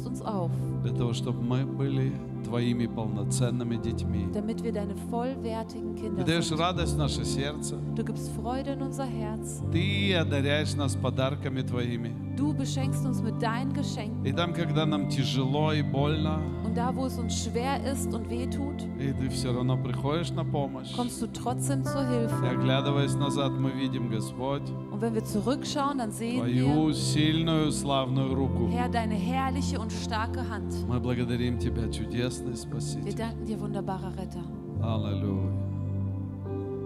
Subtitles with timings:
[0.00, 0.50] baust uns auf,
[0.82, 2.12] для того, чтобы мы были
[2.44, 4.26] Твоими полноценными детьми.
[4.32, 6.58] damit wir deine vollwertigen Ты Kinder даешь sind.
[6.58, 7.76] радость в наше сердце.
[7.94, 9.62] Du gibst Freude in unser Herz.
[9.72, 12.14] Ты одаряешь нас подарками Твоими.
[12.36, 14.24] Du beschenkst uns mit deinen Geschenken.
[14.24, 18.30] И там, когда нам тяжело и больно, Und da, wo es uns schwer ist und
[18.30, 20.94] weh tut, и ты все равно приходишь на помощь.
[20.96, 22.48] kommst du trotzdem zur И Hilfe.
[22.48, 24.62] оглядываясь назад, мы видим, Господь,
[24.99, 28.69] Und wenn wir zurückschauen, dann sehen wir, Твою сильную, славную руку.
[28.71, 30.73] Herr, deine herrliche und starke Hand.
[30.87, 33.13] Мы благодарим Тебя, чудесный Wir Спаситель.
[33.15, 34.43] danken dir, wunderbarer Retter.
[34.81, 35.51] Аллилуйя.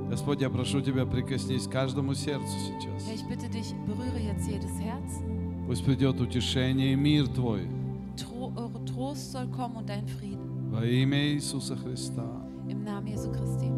[0.10, 3.14] Господь, я прошу Тебя, прикоснись к каждому сердцу Herr, сейчас.
[3.14, 5.22] ich bitte dich, berühre jetzt jedes Herz.
[5.68, 7.68] Пусть придет утешение и мир Твой
[8.18, 10.72] Tro eure Trost soll kommen und dein Frieden.
[10.72, 12.26] во имя Иисуса Христа.
[12.68, 13.72] Im Namen Jesu Christi.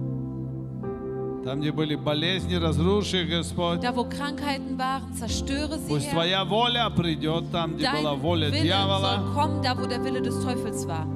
[1.46, 3.78] Там, где были болезни, разруши их, Господь.
[3.80, 6.14] Da, wo Krankheiten waren, zerstöre sie, Пусть Herr.
[6.14, 9.32] Твоя воля придет там, где была Dein воля Wille soll дьявола.
[9.32, 11.06] kommen, da, wo der Wille des Teufels war.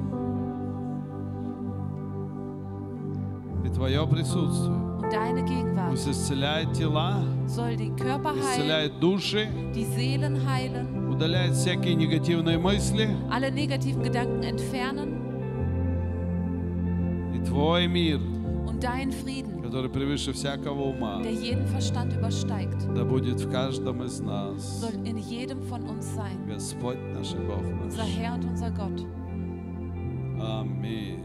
[3.65, 4.77] И Твое присутствие.
[5.01, 11.55] Und deine Gegenwart Пусть исцеляет тела, soll Körper heilen, исцеляет души, die Seelen heilen, удаляет
[11.55, 13.09] всякие негативные мысли.
[13.29, 15.09] alle negativen Gedanken entfernen
[17.35, 18.21] И Твой мир,
[18.65, 24.03] und dein Frieden, который превыше всякого ума, der jeden Verstand übersteigt, да будет в каждом
[24.03, 24.81] из нас.
[24.83, 26.45] soll in jedem von uns sein.
[26.45, 28.09] Господь наш и Бог Unser наш.
[28.17, 29.05] Herr und unser Gott.
[30.41, 31.19] Аминь.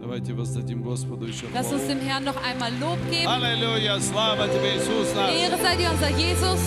[0.00, 3.28] Давайте воздадим Господу еще Lass uns dem Herrn noch einmal Lob geben.
[3.28, 4.00] Аллилуйя!
[4.00, 5.30] Слава Тебе, Иисус наш!
[5.30, 6.60] Ehre sei dir, unser Jesus.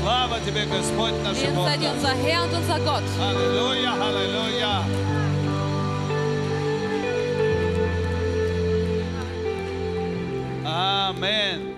[0.00, 1.96] Слава Тебе, Господь наш и Ehre Бог sei dir, наш!
[1.96, 3.02] unser Herr und unser Gott.
[3.20, 3.92] Аллилуйя!
[4.00, 5.11] Аллилуйя!
[10.71, 11.75] Аминь.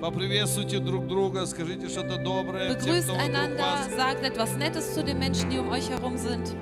[0.00, 3.94] Поприветствуйте друг друга, скажите что-то доброе тем, Begrüßt кто вокруг einander, вас.
[3.96, 6.54] sagt etwas Nettes zu den Menschen, die um euch herum sind.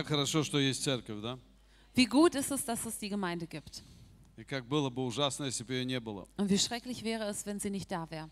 [0.00, 1.38] Как хорошо, что есть церковь, да?
[1.94, 3.82] Wie gut ist es, dass es die Gemeinde gibt.
[4.38, 6.26] И как было бы ужасно, если бы ее не было.
[6.38, 8.30] Und wie schrecklich wäre es, wenn sie nicht da wäre.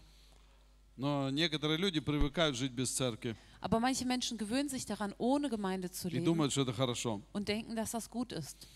[0.96, 5.90] Но некоторые люди привыкают жить без церкви Aber manche Menschen gewöhnen sich daran, ohne Gemeinde
[5.90, 7.20] zu и leben думают, что это хорошо.
[7.34, 8.66] und denken, dass das gut ist.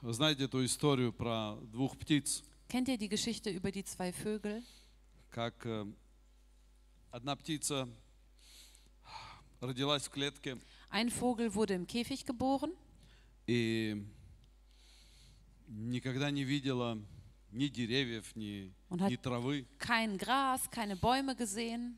[0.00, 4.62] Вы знаете эту историю про двух птиц, Kennt ihr die Geschichte über die zwei Vögel?
[5.32, 5.86] как э,
[7.10, 7.88] одна птица
[9.60, 10.58] родилась в клетке
[10.91, 12.71] Ein Vogel wurde im Käfig geboren
[13.47, 14.03] и
[15.67, 16.97] никогда не видела
[17.51, 19.65] ни деревьев, ни, Он hat- ни травы.
[19.79, 21.97] kein Gras, keine Bäume gesehen,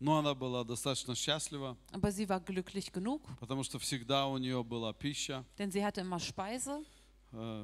[0.00, 4.62] Но она была достаточно счастлива, aber sie war glücklich genug, потому что всегда у нее
[4.62, 6.84] была пища, denn sie hatte immer Speise э,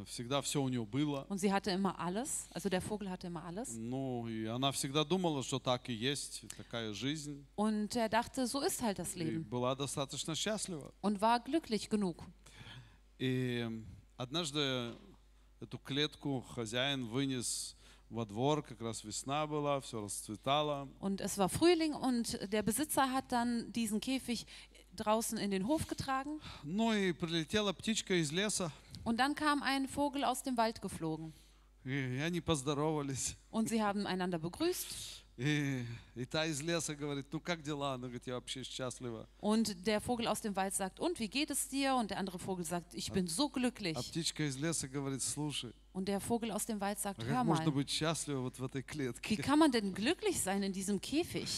[0.08, 1.26] Всегда все у нее было.
[1.30, 2.48] und sie hatte immer alles.
[2.52, 3.76] Also der Vogel hatte immer alles.
[3.76, 7.46] Ну, и она всегда думала, что так и есть, такая жизнь.
[7.56, 10.92] Und er dachte, so ist halt das И Leben была достаточно счастлива.
[11.02, 12.24] und war glücklich genug.
[13.20, 13.68] И
[14.18, 14.96] однажды
[15.60, 17.76] эту клетку хозяин вынес
[18.10, 20.88] во двор, как раз весна была, все расцветало.
[21.00, 24.48] Und es war Frühling und der Besitzer hat dann diesen Käfig
[24.96, 26.40] draußen in den Hof getragen.
[26.64, 28.72] Ну и прилетела птичка из леса,
[29.09, 31.33] Und dann kam ein Vogel aus dem Wald geflogen.
[31.85, 33.37] и они поздоровались.
[33.51, 35.23] Und sie haben einander begrüßt.
[35.37, 35.85] И,
[36.15, 37.95] и та из леса говорит, ну как дела?
[37.95, 39.27] Она говорит, я вообще счастлива.
[39.41, 41.97] Und der Vogel aus dem Wald sagt, und wie geht es dir?
[41.97, 43.97] Und der andere Vogel sagt, ich bin so glücklich.
[43.97, 47.35] А птичка из леса говорит, слушай, Und der Vogel aus dem Wald sagt, а hör
[47.35, 49.37] как можно mal, быть счастливым вот в этой wie клетке?
[49.43, 51.49] kann man denn glücklich sein in diesem Käfig?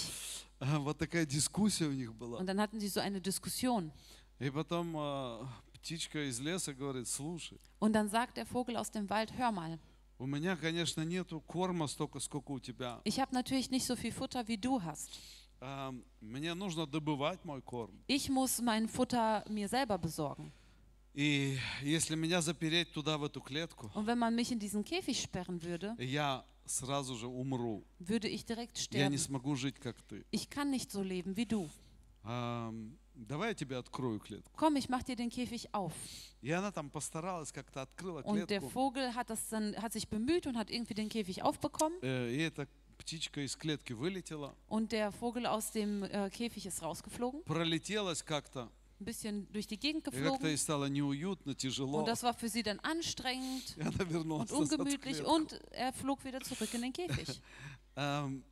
[0.59, 2.39] А, Вот такая дискуссия у них была.
[2.39, 3.93] Und dann hatten sie so eine Diskussion.
[4.41, 5.47] И потом а,
[5.81, 9.79] птичка из леса говорит, слушай, Und dann sagt der Vogel aus dem Wald, hör mal,
[10.19, 13.01] у меня, конечно, нету корма столько, сколько у тебя.
[13.05, 15.11] ich habe natürlich nicht so viel Futter, wie du hast.
[15.61, 18.03] А, Мне нужно добывать мой корм.
[18.09, 20.53] Ich muss mein Futter mir selber besorgen.
[21.15, 25.19] И если меня запереть туда, в эту клетку, Und wenn man mich in diesen Käfig
[25.21, 27.85] sperren würde, я сразу же умру.
[27.99, 29.19] würde ich direkt Я не sterben.
[29.19, 30.25] смогу жить, как ты.
[30.31, 31.71] Ich kann nicht so leben wie du.
[32.23, 32.71] А,
[33.15, 34.51] Давай я тебе открою клетку.
[34.57, 35.93] Komm, ich mach dir den Käfig auf.
[36.43, 38.69] И она там постаралась, как-то открыла Und der клетку.
[38.69, 41.99] Vogel hat, das dann, hat sich bemüht und hat irgendwie den Käfig aufbekommen.
[42.03, 46.83] Э, И эта птичка из клетки вылетела, und der Vogel aus dem äh, Käfig ist
[46.83, 48.71] rausgeflogen, пролетелась как-то,
[49.01, 51.99] ein bisschen durch die Gegend и как-то ей geflogen стало неуютно, тяжело.
[52.01, 55.31] und das war für sie dann anstrengend И она вернулась und назад в ungemütlich клетку.
[55.35, 57.41] und er flog wieder zurück in den Käfig,
[57.97, 58.43] Эм,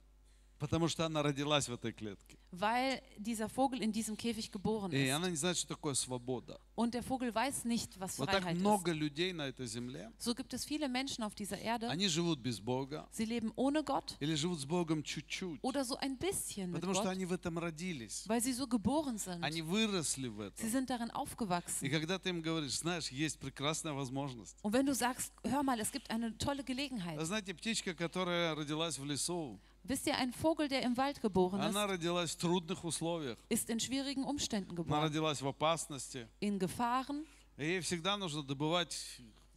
[0.60, 2.38] Потому что она родилась в этой клетке.
[2.52, 5.12] weil dieser Vogel in diesem Käfig geboren И ist.
[5.12, 6.60] она не знает, что такое свобода.
[6.76, 8.60] Und der Vogel weiß nicht, was Вот так Freiheit ist.
[8.62, 12.40] много людей на этой земле, So gibt es viele Menschen auf dieser Erde, они живут
[12.40, 16.72] без Бога sie leben ohne Gott или живут с Богом чуть-чуть, oder so ein bisschen
[16.72, 18.24] mit потому что Gott, они в этом родились.
[18.28, 19.44] weil sie so geboren sind.
[19.44, 20.70] Они выросли в Sie этом.
[20.72, 21.88] sind darin И aufgewachsen.
[21.90, 24.58] когда ты им говоришь, знаешь, есть прекрасная возможность.
[24.64, 27.18] Und wenn du sagst, hör mal, es gibt eine tolle Gelegenheit.
[27.24, 31.85] Знаете, птичка, которая родилась в лесу, Wisst ihr, ein Vogel, der im Wald geboren она
[31.85, 33.37] ist, родилась в трудных условиях.
[33.51, 36.27] ist in schwierigen Umständen Она geboren, родилась в опасности.
[36.41, 37.27] in Gefahren.
[37.59, 38.97] И ей всегда нужно добывать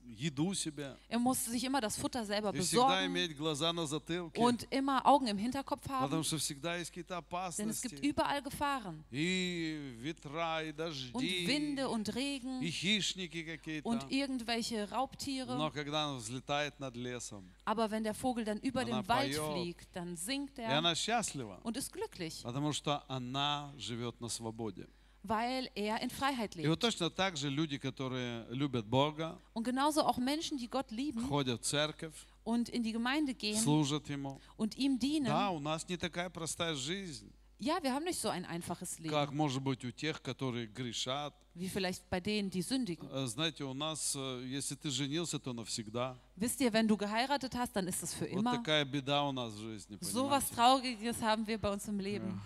[0.09, 0.95] еду себе.
[1.09, 4.39] Er muss sich immer das Futter selber И всегда besorgen иметь глаза на затылке.
[4.39, 7.21] und immer Augen im Hinterkopf Потому haben, что всегда есть какие-то
[7.57, 8.07] denn es gibt опасности.
[8.07, 9.03] überall Gefahren.
[9.11, 13.85] И ветра, и Und дожди, Winde und и Regen хищники какие-то.
[13.89, 15.57] und irgendwelche Raubtiere.
[15.57, 19.35] Но когда она взлетает над лесом, Aber wenn der Vogel dann über Она den Wald
[19.37, 19.51] поет.
[19.51, 24.29] fliegt, dann singt и er она счастлива, und ist glücklich, потому что она живет на
[24.29, 24.87] свободе.
[25.23, 26.81] weil er in Freiheit И вот lebt.
[26.81, 31.61] точно так же люди, которые любят Бога, Und genauso auch Menschen, die Gott lieben ходят
[31.61, 34.39] в церковь, und in die Gemeinde gehen служат Ему.
[34.57, 35.49] und ihm Да, dienen.
[35.55, 37.29] у нас не такая простая жизнь,
[37.59, 41.33] Ja, wir haben nicht so ein einfaches Leben, как может быть у тех, которые грешат.
[41.55, 43.09] wie vielleicht bei denen, die sündigen.
[43.11, 46.15] Э, Знаете, у нас, э, если ты женился, то навсегда.
[46.37, 48.55] Wisst ihr, wenn du geheiratet hast, dann ist es für Вот immer.
[48.57, 50.55] такая беда у нас в жизни, So was понимаете?
[50.55, 52.39] Trauriges haben wir bei uns im Leben.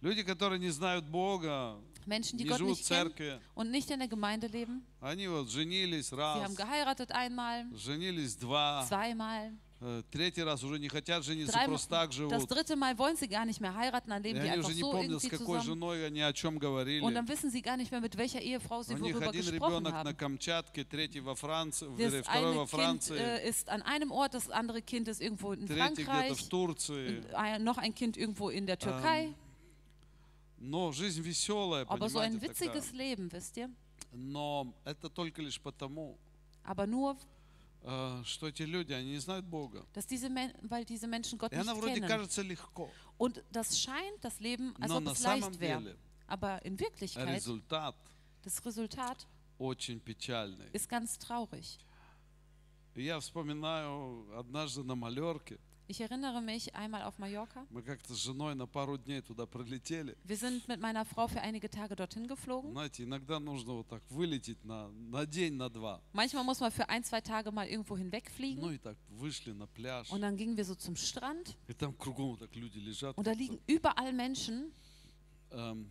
[0.00, 1.76] Люди, которые не знают Бога,
[2.06, 4.82] Menschen, die не Gott живут в nicht kennen церкви, und nicht in der Gemeinde leben.
[5.00, 10.78] они вот женились Sie раз, haben geheiratet einmal, женились два, zweimal, э, третий раз уже
[10.78, 11.68] не хотят жениться, dreimal.
[11.68, 12.50] просто так Das живут.
[12.50, 14.74] dritte Mal wollen sie gar nicht mehr heiraten, dann И leben die они einfach уже
[14.74, 15.66] не so помнят, с irgendwie какой zusammen.
[15.66, 17.14] женой они о чем Und говорили.
[17.14, 19.52] dann wissen sie gar nicht mehr, mit welcher Ehefrau sie У них worüber один gesprochen
[19.84, 20.16] ребенок на haben.
[20.16, 24.10] Камчатке, третий во Франции, Das вернее, второй eine во Kind Франции, äh, ist an einem
[24.12, 27.18] Ort, das andere Kind ist irgendwo in третий где-то Frankreich, в Турции.
[27.18, 29.34] und ein, noch ein Kind irgendwo in der Türkei.
[30.65, 32.73] Но жизнь веселая, Aber so ein понимаете, такая.
[32.75, 33.69] witziges Leben, wisst ihr?
[34.13, 36.17] Но это только лишь потому,
[36.63, 37.17] Aber nur,
[37.81, 39.85] э, что эти люди, они не знают Бога.
[39.93, 40.29] dass diese
[40.61, 42.07] weil diese Menschen Gott И она вроде kennen.
[42.07, 45.95] кажется легко, Und das scheint das Leben, als но ob на es leicht wäre.
[46.27, 47.95] Aber in Wirklichkeit, результат
[48.45, 49.27] das Resultat
[49.59, 50.69] очень печальный.
[50.71, 51.77] ist ganz traurig.
[52.95, 55.57] И я вспоминаю однажды на Малерке,
[55.90, 57.66] Ich erinnere mich einmal auf Mallorca.
[57.70, 60.18] мы как-то с женой на пару дней туда прилетели.
[60.26, 62.72] Wir sind mit meiner Frau für einige Tage dorthin geflogen.
[62.72, 66.02] Знаете, иногда нужно вот так вылететь на, на день, на два.
[66.12, 68.70] Manchmal muss man für ein, zwei Tage mal irgendwo Ну hinwegfliegen.
[68.74, 70.10] и так вышли на пляж.
[70.10, 73.16] Und dann gingen wir so zum Strand И там кругом вот так люди лежат.
[73.16, 74.70] und da liegen überall Menschen,
[75.52, 75.88] эм,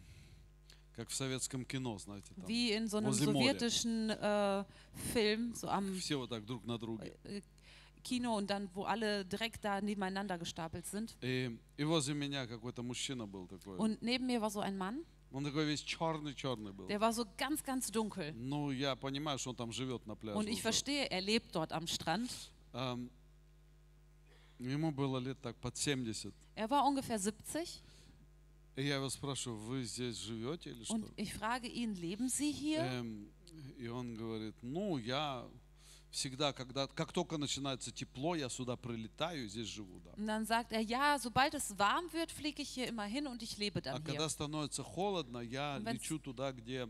[0.95, 2.45] как в советском кино, знаете, там.
[2.45, 3.45] wie in so einem Возле моря.
[3.53, 4.63] sowjetischen äh,
[5.11, 7.17] Film, so am Все вот так друг на друге.
[8.01, 11.15] äh, Kino und dann, wo alle direkt da nebeneinander gestapelt sind.
[11.21, 13.77] И, и возле меня какой-то мужчина был такой.
[13.77, 16.87] Und neben mir war so ein Mann, Он такой весь черный-черный был.
[16.87, 18.33] der war so ganz, ganz dunkel.
[18.33, 20.37] Ну, я понимаю, что он там живет на пляже.
[20.37, 20.63] Und ich уже.
[20.63, 22.29] verstehe, er lebt dort am Strand.
[22.73, 23.09] Эм,
[24.59, 26.33] ему было лет так под 70.
[26.55, 27.81] Er war ungefähr 70
[28.77, 30.93] И я его спрашиваю, вы здесь живете или что?
[30.93, 32.79] und ich frage ihn, leben Sie hier?
[32.83, 33.27] Эм,
[33.77, 35.45] и он говорит, ну, я
[36.12, 40.12] всегда, когда, как только начинается тепло, я сюда прилетаю и здесь живу, да.
[40.16, 43.42] Und dann sagt er, ja, sobald es warm wird, fliege ich hier immer hin und
[43.42, 44.28] ich lebe А dann когда hier.
[44.28, 46.88] становится холодно, я Und wenn's- лечу туда, где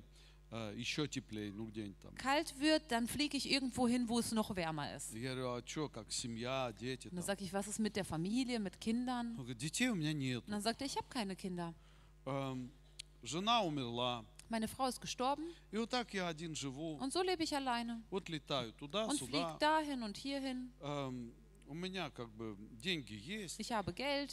[0.50, 2.14] э, еще теплее, ну где-нибудь там.
[2.16, 5.14] Kalt wird, dann fliege ich irgendwo hin, wo es noch wärmer ist.
[5.14, 7.26] И Я говорю, а что, как семья, дети Und dann там?
[7.36, 9.28] sage ich, was ist mit der Familie, mit Kindern?
[9.38, 10.44] Он говорит, детей у меня нет.
[10.44, 11.72] Und dann sagt er, ich habe keine Kinder.
[12.26, 12.70] Эм,
[13.22, 14.24] жена умерла.
[14.51, 16.97] Meine Frau ist gestorben И вот так я один живу.
[16.99, 18.01] und so lebe ich alleine.
[18.09, 19.27] Вот летаю туда, Und сюда.
[19.31, 20.71] fliege dahin und hierhin.
[20.81, 21.31] Эм,
[21.67, 23.59] у меня как бы деньги есть.
[23.59, 24.31] Ich habe Geld.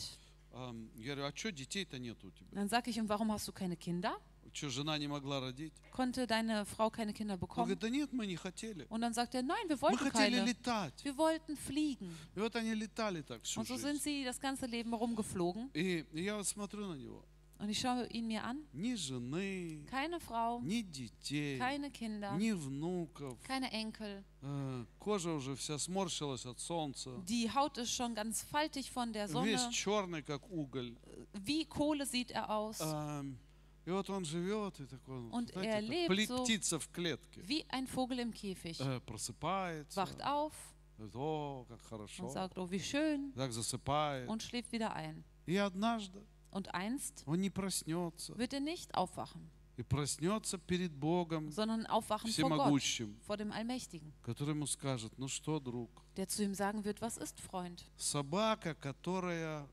[0.52, 2.48] Эм, я говорю, а что детей-то нет у тебя?
[2.52, 4.14] Und dann sage ich, und warum hast du keine Kinder?
[4.52, 5.72] Что, жена не могла родить?
[5.90, 7.64] Konnte deine Frau keine Kinder Он bekommen?
[7.66, 8.86] говорит, да нет, мы не хотели.
[8.88, 10.44] Und dann sagt er, nein, wir Мы wollten хотели keine.
[10.46, 10.94] летать.
[11.04, 12.08] Wir wollten fliegen.
[12.36, 14.04] И вот они летали так всю Und so sind жизнь.
[14.04, 15.70] sie das ganze Leben rumgeflogen.
[15.74, 17.24] И, и я вот смотрю на него.
[17.58, 18.58] Und ich schaue ihn mir an.
[18.72, 23.38] Ни жены, Keine Frau, ни детей, keine Kinder, ни внуков.
[23.44, 24.24] keine Enkel.
[24.42, 27.10] Э, Кожа уже вся сморщилась от солнца.
[27.28, 29.72] Die Haut ist schon ganz faltig von der Весь Sonne.
[29.72, 30.94] черный, как уголь.
[31.32, 32.80] Wie Kohle sieht er aus.
[32.80, 33.38] Эм,
[33.86, 36.42] И вот он живет, и такой, ну, Und знаете, er как lebt пли- so.
[36.44, 37.40] птица в клетке.
[37.46, 38.80] Wie ein Vogel im Käfig.
[38.80, 40.52] Э, Просыпается, Wacht auf,
[40.98, 42.28] Говорит, о, как und хорошо.
[42.30, 44.28] sagt, oh, wie schön, Так засыпает.
[44.28, 45.22] und schläft wieder ein.
[45.46, 48.37] И однажды Und einst он не проснется.
[48.37, 53.51] wird er nicht aufwachen, И проснется перед Богом sondern aufwachen vor Gott, всемогущим, vor dem
[53.51, 57.83] Allmächtigen, который ему скажет, ну что, друг, der zu ihm sagen wird, was ist, Freund?
[57.97, 59.65] собака, которая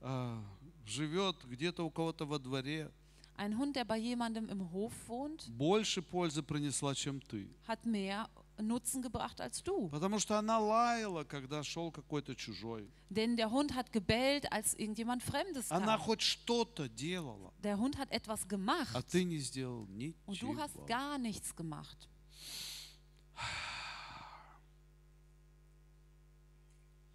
[0.00, 0.38] а,
[0.86, 2.90] живет где-то у кого-то во дворе,
[3.34, 7.48] Ein Hund, der bei jemandem im Hof wohnt, больше пользы принесла, чем ты.
[7.66, 8.28] hat mehr
[8.61, 9.87] Nutzen gebracht als du.
[9.89, 12.89] Потому что она лаяла, когда шел какой-то чужой.
[13.09, 16.01] Denn der Hund hat gebellt, als irgendjemand Fremdes Она kam.
[16.01, 19.87] хоть что-то делала, Der Hund hat etwas gemacht а ты не сделал
[20.25, 20.85] und du hast ничего.
[20.87, 22.07] gar nichts gemacht.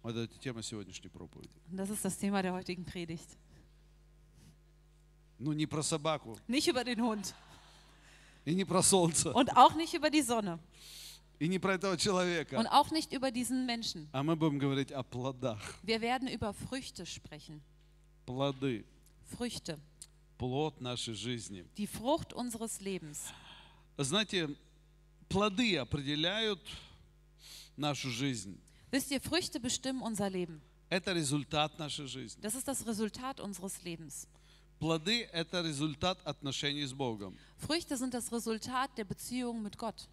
[0.01, 1.53] Вот это тема сегодняшней проповеди.
[1.71, 3.37] Und das ist das Thema der heutigen Predigt.
[5.39, 7.33] Ну не про собаку Nicht über den Hund
[8.45, 10.59] и не про солнце und auch nicht über die Sonne
[11.39, 14.07] и не про этого und человека, auch nicht über diesen Menschen.
[14.13, 15.59] а мы будем говорить о плодах.
[15.83, 17.61] Wir werden über Früchte sprechen.
[18.25, 18.85] Плоды,
[19.35, 19.79] Früchte,
[20.37, 21.65] плод нашей жизни.
[21.77, 23.31] die Frucht unseres Lebens.
[23.97, 24.49] Знаете,
[25.29, 26.61] плоды определяют
[27.77, 28.57] нашу жизнь.
[28.91, 30.61] Wisst ihr, Früchte bestimmen unser Leben.
[30.89, 32.39] Это результат нашей жизни.
[32.41, 34.27] Das ist das Resultat unseres Lebens.
[34.79, 37.35] Плоды – это результат отношений с Богом.
[37.57, 40.07] Früchte sind das Resultat der Beziehung mit Gott.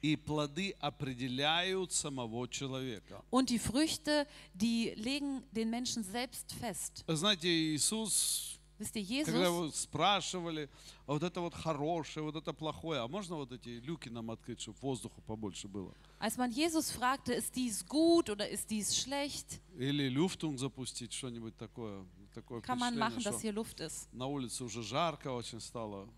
[0.00, 3.22] И плоды определяют самого человека.
[3.30, 7.04] Und die Früchte, die legen den Menschen selbst fest.
[7.08, 10.70] Знаете, Иисус, Wisst ihr, когда Jesus, его спрашивали,
[11.06, 14.60] а вот это вот хорошее, вот это плохое, а можно вот эти люки нам открыть,
[14.60, 15.92] чтобы воздуха побольше было?
[16.20, 21.56] als man Jesus fragte, ist dies gut oder ist dies schlecht, Или люфтунг запустить, что-нибудь
[21.56, 22.06] такое.
[22.34, 24.06] Такое kann man machen, dass hier Luft ist.
[24.12, 26.08] на улице уже жарко очень стало.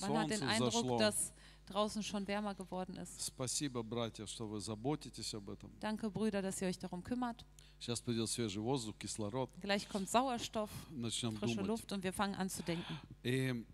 [0.00, 0.98] Man hat den Солнце Eindruck, зашло.
[0.98, 1.32] dass
[1.67, 3.21] draußen schon wärmer geworden ist.
[3.21, 5.71] Спасибо, братья, что вы заботитесь об этом.
[5.79, 7.45] Danke, Brüder, dass ihr euch darum kümmert.
[7.79, 11.67] Сейчас придет свежий воздух, кислород, Gleich kommt Sauerstoff, начнем frische думать.
[11.67, 12.97] Luft und wir fangen an zu denken.
[13.23, 13.65] И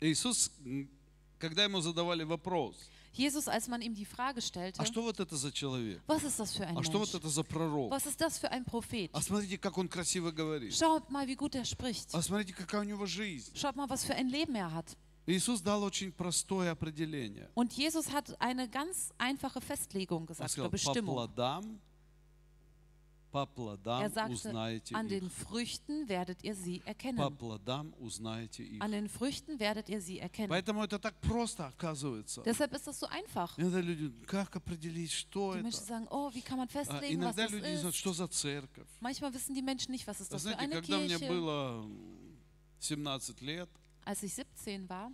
[0.00, 0.88] Иисус, м,
[1.38, 2.76] когда ему задавали вопрос,
[3.12, 6.00] Jesus, als man ihm die Frage stellte, а что вот это за человек?
[6.06, 7.14] was ist das für ein А что вот Mensch?
[7.20, 7.90] это за пророк?
[7.90, 9.10] Was ist das für ein Prophet?
[9.12, 10.72] А смотрите, как он красиво говорит.
[10.72, 12.08] Schaut mal, wie gut er spricht.
[12.14, 13.50] А смотрите, какая у него жизнь.
[13.56, 14.96] Schaut mal, was für ein Leben er hat.
[15.27, 17.49] Иисус дал очень простое определение.
[17.55, 21.15] Und Jesus hat eine ganz einfache Festlegung gesagt сказал, oder по Bestimmung.
[21.15, 21.79] плодам,
[23.31, 27.35] по плодам Er sagte, узнаете an den Früchten werdet ihr sie По erkennen.
[27.37, 28.79] плодам узнаете их.
[28.81, 30.47] An den Früchten werdet ihr sie erkennen.
[30.49, 32.43] Поэтому это так просто оказывается.
[32.45, 33.57] Deshalb ist das so einfach.
[33.57, 35.63] Иногда люди, как определить, что Die это?
[35.63, 37.99] Menschen sagen, oh, wie kann man А festlegen, was Иногда das люди не знают, ist?
[37.99, 38.87] что за церковь.
[39.01, 41.27] Manchmal wissen die Menschen nicht, was ist das für Знаете, eine когда мне Kirche.
[41.27, 42.37] было м,
[42.79, 43.69] 17 лет,
[44.04, 45.12] Als ich 17 war,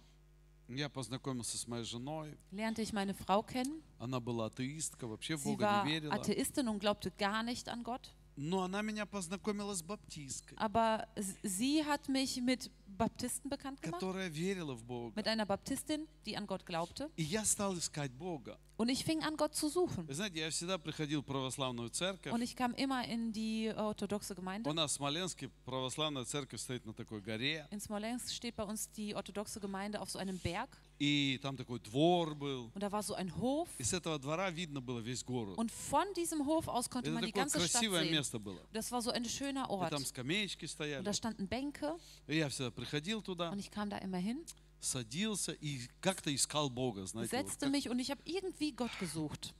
[0.68, 2.36] я познакомился с моей женой.
[2.50, 3.82] lernte ich meine Frau kennen.
[3.98, 6.12] Она была атеистка, вообще в Sie Бога war не верила.
[6.14, 8.12] Atheistin und glaubte gar nicht an Gott.
[8.38, 14.00] Но она меня познакомила с баптисткой, Aber s- sie hat mich mit Baptisten bekannt gemacht,
[14.00, 15.12] которая верила в Бога.
[15.16, 17.10] mit einer Baptistin, die an Gott glaubte.
[17.16, 18.58] И я стал искать Бога.
[18.78, 20.06] Und ich fing an, Gott zu suchen.
[20.06, 22.30] Вы знаете, я всегда приходил в православную церковь.
[22.32, 24.70] Und ich kam immer in die äh, orthodoxe У Gemeinde.
[24.74, 27.66] нас в Смоленске православная церковь стоит на такой горе.
[27.70, 30.68] In Smolensk steht bei uns die orthodoxe Gemeinde auf so einem Berg.
[30.98, 32.70] И там такой двор был.
[32.74, 33.68] Und da war so ein Hof.
[33.78, 35.56] И с этого двора видно было весь город.
[35.58, 38.10] Und von diesem Hof aus konnte Это man die такое ganze Stadt красивое sehen.
[38.12, 38.60] место было.
[38.74, 39.90] Das war so ein schöner И Ort.
[39.90, 41.02] там скамеечки Und стояли.
[41.04, 44.44] da standen Bänke И я всегда приходил туда, und ich kam da immer hin,
[44.80, 47.36] садился и как-то искал Бога, знаете.
[47.36, 49.54] Вот, setzte как- mich und ich habe irgendwie Gott gesucht.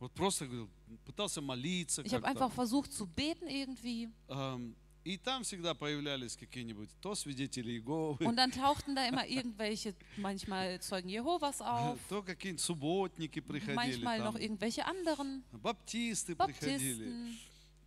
[0.00, 0.68] вот просто говорил,
[1.04, 2.44] пытался молиться Ich habe как-то.
[2.44, 4.08] einfach versucht zu beten irgendwie.
[4.28, 9.94] Ам, И там всегда появлялись какие-нибудь то свидетели Иеговы, Und dann tauchten da immer irgendwelche,
[10.18, 17.32] manchmal Zeugen Jehovas auf, то какие-нибудь субботники приходили, manchmal там, noch irgendwelche anderen, баптисты приходили.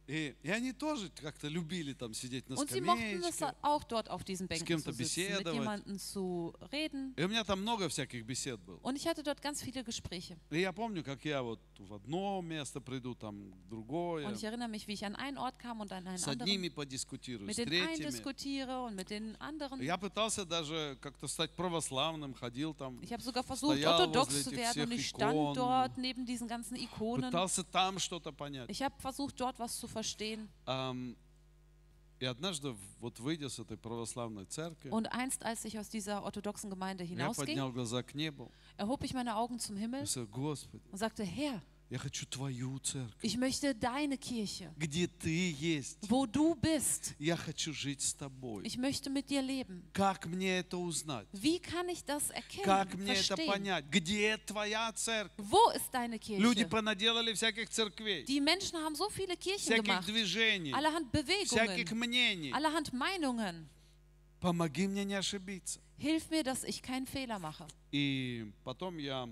[0.06, 3.54] И, и они тоже как-то любили там сидеть на скамеечке.
[3.62, 5.76] auch dort auf diesen Bänken кем-то беседовать.
[5.98, 7.12] zu reden.
[7.16, 8.78] И у меня там много всяких бесед было.
[8.82, 10.38] Und ich hatte dort ganz viele Gespräche.
[10.50, 14.44] И я помню, как я вот в одно место приду, там в другое, Und ich
[14.44, 17.46] erinnere mich, wie ich an einen Ort kam und an einen с anderen, одними подискутирую,
[17.46, 18.10] mit с den einen третьими.
[18.10, 19.80] diskutiere und mit den anderen.
[19.82, 24.42] Я пытался даже как-то стать православным, ходил там, Ich habe sogar versucht, Стоял orthodox возле
[24.42, 25.54] zu этих werden und всех ich stand икон.
[25.54, 27.30] dort neben diesen ganzen Ikonen.
[27.30, 28.70] пытался там что-то понять.
[28.70, 30.47] Ich habe versucht, dort was zu verstehen.
[30.65, 31.15] Ам,
[32.19, 36.23] И однажды, в- вот выйдя с этой православной церкви, Und einst, als ich aus dieser
[36.23, 40.05] orthodoxen Gemeinde я hinausging, поднял глаза к небу erhob ich meine Augen zum и Himmel
[40.05, 45.51] сказал, Господи, und sagte, Herr, Я хочу твою церковь, Ich möchte deine Kirche, где ты
[45.51, 45.97] есть.
[46.09, 47.13] wo du bist.
[47.19, 48.63] Я хочу жить с тобой.
[48.65, 49.83] Ich möchte mit dir leben.
[49.91, 51.27] Как мне это узнать?
[51.33, 53.47] Wie kann ich das erkennen, Как мне это verstehen?
[53.51, 53.85] понять?
[53.91, 55.45] Где твоя церковь?
[55.49, 56.69] Wo ist deine Люди Kirche?
[56.69, 61.99] понаделали всяких церквей, Die Menschen haben so viele Kirchen всяких gemacht, движений, allerhand всяких Bewegungen,
[61.99, 62.53] мнений.
[62.53, 63.67] allerhand Meinungen.
[64.39, 65.81] Помоги мне не ошибиться.
[65.97, 67.67] Hilf mir, dass ich keinen Fehler mache.
[67.91, 69.27] И потом я,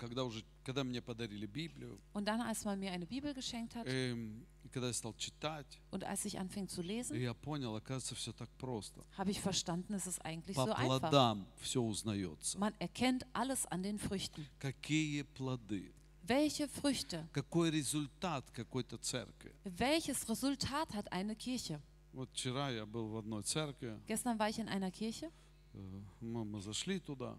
[0.00, 3.86] когда уже, когда мне подарили Библию, Und dann, als man mir eine Bibel geschenkt hat
[3.86, 8.14] эм, и когда я стал читать, und als ich anfing zu lesen, я понял, оказывается,
[8.14, 9.04] все так просто.
[9.16, 11.00] habe ich verstanden, es ist eigentlich По so einfach.
[11.00, 12.58] плодам все узнается.
[12.58, 14.46] Man erkennt alles an den Früchten.
[14.58, 15.92] Какие плоды?
[16.22, 19.52] Welche Früchte, Какой результат какой-то церкви?
[19.64, 21.80] welches Resultat hat eine Kirche?
[22.12, 25.30] Вот вчера я был в одной церкви, Gestern war ich in einer Kirche
[25.74, 27.38] э, мы зашли туда,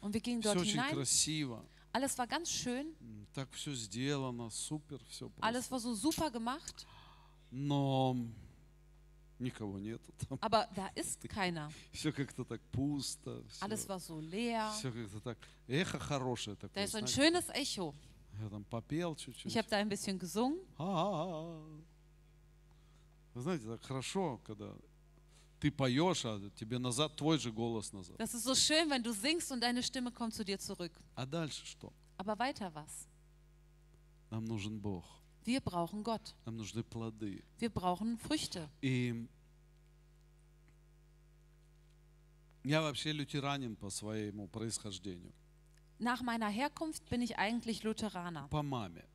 [0.00, 0.94] und wir gingen все dort очень hinein.
[0.94, 2.94] красиво, Alles war ganz schön,
[3.34, 5.70] так все сделано, супер, все alles просто.
[5.72, 6.86] war so super gemacht,
[7.50, 8.16] Но
[9.40, 11.70] никого нету там, aber da ist keiner.
[11.92, 14.70] все как-то так пусто, Alles все, war so leer.
[14.82, 17.94] как-то так, эхо хорошее Da такое, ist ein schönes Echo.
[18.40, 19.46] я там попел чуть-чуть.
[19.46, 20.58] Ich habe da ein bisschen gesungen.
[20.78, 21.60] А-а-а.
[23.34, 24.74] Вы знаете, так хорошо, когда
[25.59, 28.17] ты поешь, а тебе назад твой же голос назад.
[28.17, 30.91] Das ist so schön, wenn du singst und deine Stimme kommt zu dir zurück.
[31.15, 31.91] А дальше что?
[32.17, 33.07] Aber weiter was?
[34.29, 35.05] Нам нужен Бог,
[35.45, 36.33] Wir brauchen Gott.
[36.45, 37.43] нам нужны плоды.
[37.59, 38.69] Wir brauchen Früchte.
[38.81, 39.27] И
[42.63, 45.33] я вообще лютеранин по своему происхождению,
[45.97, 49.05] Nach meiner Herkunft bin ich eigentlich Lutheraner, по маме.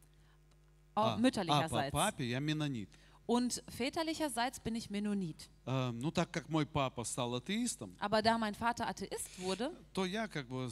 [0.97, 1.90] oh, а, а по mütterlicherseits.
[1.93, 2.88] папе я менонит.
[3.26, 5.49] Und väterlicherseits bin ich Mennonit.
[5.67, 10.05] Э, Ну, так как мой папа стал атеистом, Aber da mein Vater Atheist wurde, то
[10.05, 10.69] я как бы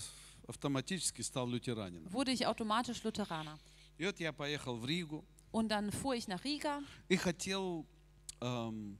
[0.48, 2.12] автоматически стал лютеранином.
[2.12, 3.58] wurde ich automatisch Lutheraner.
[3.98, 7.86] И вот я поехал в Ригу Und dann fuhr ich nach Riga и хотел,
[8.40, 8.98] эм,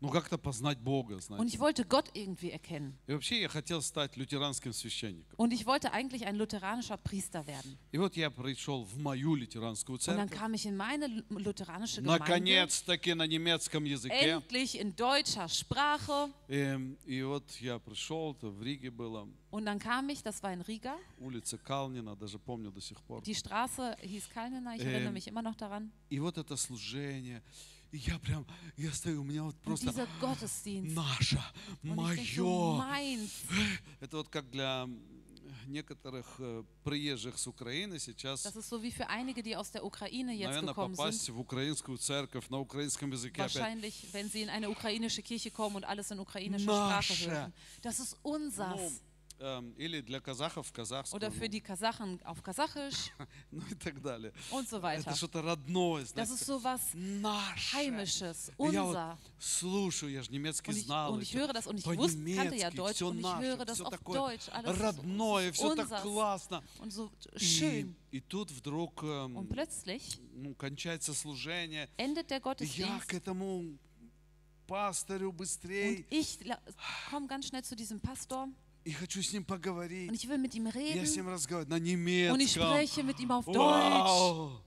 [0.00, 1.46] ну, как-то познать Бога, und знаете.
[1.46, 2.98] ich wollte Gott irgendwie erkennen.
[3.06, 5.36] И вообще я хотел стать лютеранским священником.
[5.38, 7.78] Und ich wollte eigentlich ein lutheranischer Priester werden.
[7.92, 10.36] И вот я пришел в мою лютеранскую Und dann церковь.
[10.40, 12.18] kam ich in meine lu- lutheranische Gemeinde.
[12.18, 14.40] Наконец-таки на немецком языке.
[14.40, 16.32] Endlich in deutscher Sprache.
[16.48, 20.52] Эм, И вот я пришел, это в Риге было, Und dann kam ich, das war
[20.52, 20.96] in Riga.
[21.20, 23.22] улица Калнина, даже помню до сих пор.
[23.22, 25.92] Die Straße hieß Kalnina, ich Ähm, erinnere mich immer noch daran.
[26.10, 27.40] И вот это служение,
[27.91, 28.45] И я прям,
[28.77, 31.39] я стою, у меня вот просто наше,
[31.83, 33.27] so, мое.
[33.99, 34.87] Это вот как для
[35.67, 39.83] некоторых э, приезжих с Украины сейчас, Das ist so wie für einige, die aus der
[39.85, 41.35] Ukraine jetzt наверное, gekommen попасть sind.
[41.35, 43.55] в украинскую церковь на украинском языке опять.
[43.55, 47.53] Wahrscheinlich, wenn sie in eine ukrainische Kirche kommen und alles in ukrainischer Sprache hören.
[47.81, 49.01] Das ist Ну, unsers.
[49.39, 53.11] Эм, или для казахов казахскую, Oder für die Kasachen auf Kasachisch
[53.51, 54.33] ну и так далее.
[54.51, 55.01] und so weiter.
[55.09, 57.75] Это что-то родное, Das знаете, ist so was наше.
[57.77, 59.17] Heimisches, И я вот unser.
[59.39, 61.13] слушаю, я же немецкий Und ich, знал.
[61.13, 63.81] und и ich höre das und ich wusste, kannte ja Deutsch und ich höre das
[63.81, 64.49] auf Deutsch.
[64.51, 66.63] Alles родное, ist все так классно.
[66.79, 67.95] und so И, schön.
[68.11, 71.87] и тут вдруг эм, Und plötzlich ну, кончается служение.
[71.97, 73.77] endet der И Я Gottesdienst к этому
[74.67, 76.39] пастырю und быстрее ich
[77.09, 78.49] komme ganz schnell zu diesem Pastor
[78.86, 80.10] и хочу с ним und поговорить.
[80.12, 82.62] ich will mit ihm Я с reden ним разговариваю на und ich немецком.
[82.72, 83.56] spreche mit ihm auf Deutsch.
[83.56, 84.60] Вау!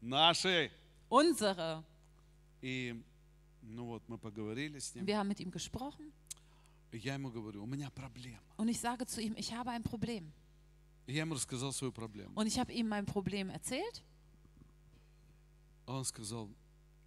[0.00, 0.70] Наши.
[1.10, 1.84] Unsere.
[2.62, 3.00] И
[3.62, 5.04] ну вот мы поговорили с ним.
[5.06, 6.12] Wir haben mit ihm gesprochen
[6.90, 8.40] И я ему говорю, у меня проблема.
[8.56, 10.32] und ich sage zu ihm, ich habe ein Problem.
[11.06, 12.34] И я ему рассказал свою проблему.
[12.34, 14.02] Und ich habe ihm mein Problem erzählt
[15.86, 16.48] А он сказал,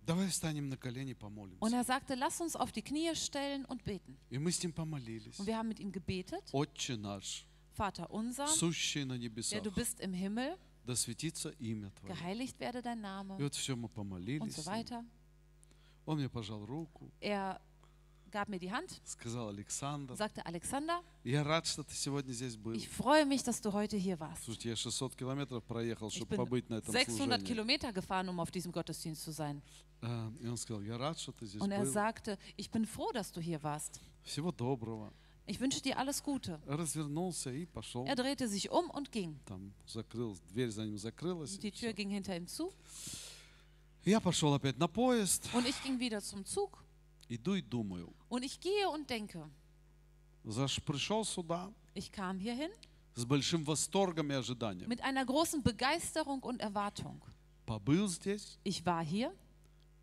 [0.08, 1.76] und помолимся.
[1.76, 4.17] er sagte, lass uns auf die Knie stellen und beten.
[4.30, 5.39] И мы с ним помолились.
[5.39, 6.44] Und wir haben mit ihm gebetet.
[6.52, 7.46] Отче наш,
[7.78, 12.13] Vater unser, сущий на der небесах, du bist im Himmel, да светится имя Твое.
[12.13, 14.56] geheiligt werde dein И Name вот все, мы und помолились.
[14.58, 14.74] so с ним.
[14.76, 15.06] weiter.
[16.06, 17.60] Он мне пожал руку, Er
[18.32, 22.74] gab mir die Hand, сказал, Александр, sagte Alexander, я рад, что ты сегодня здесь был.
[22.74, 24.44] ich freue mich, dass du heute hier warst.
[24.46, 27.46] Слушайте, я 600 километров проехал, Ich чтобы bin побыть на этом 600 служении.
[27.46, 29.62] Kilometer gefahren, um auf diesem Gottesdienst zu sein.
[30.06, 31.91] А, И он сказал, я рад, что ты здесь Und er был.
[31.91, 34.00] sagte, ich bin froh, dass du hier warst.
[34.24, 35.12] Всего доброго.
[35.48, 36.60] Ich wünsche dir alles Gute.
[36.67, 38.06] Развернулся и пошел.
[38.06, 39.39] Er drehte sich um und ging.
[39.46, 41.58] Там закрыл, дверь за ним закрылась.
[41.60, 41.94] Die и Tür всё.
[41.96, 42.72] ging hinter ihm zu
[44.06, 45.48] Я пошел опять на поезд.
[45.54, 46.84] und ich ging wieder zum Zug.
[47.30, 48.12] Иду и думаю.
[48.30, 49.48] Und ich gehe und denke,
[50.44, 52.72] Заш пришел сюда ich kam hierhin
[53.15, 54.88] с большим восторгом и ожиданием.
[54.89, 57.22] mit einer großen Begeisterung und Erwartung.
[57.65, 59.32] Побыл здесь, Ich war hier,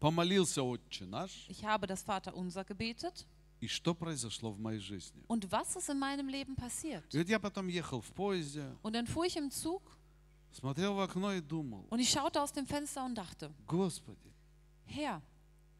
[0.03, 1.31] Помолился Отче наш.
[1.47, 3.25] ich habe das Vaterunser gebetet.
[3.61, 5.23] И что произошло в моей жизни?
[5.29, 7.05] Und was ist in meinem Leben passiert?
[7.13, 9.81] И вот я потом ехал в поезде, Und dann fuhr ich im Zug
[10.51, 14.33] Смотрел в окно и думал, Und ich schaute aus dem Fenster und dachte, Господи,
[14.85, 15.21] Herr,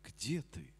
[0.03, 0.73] где ты?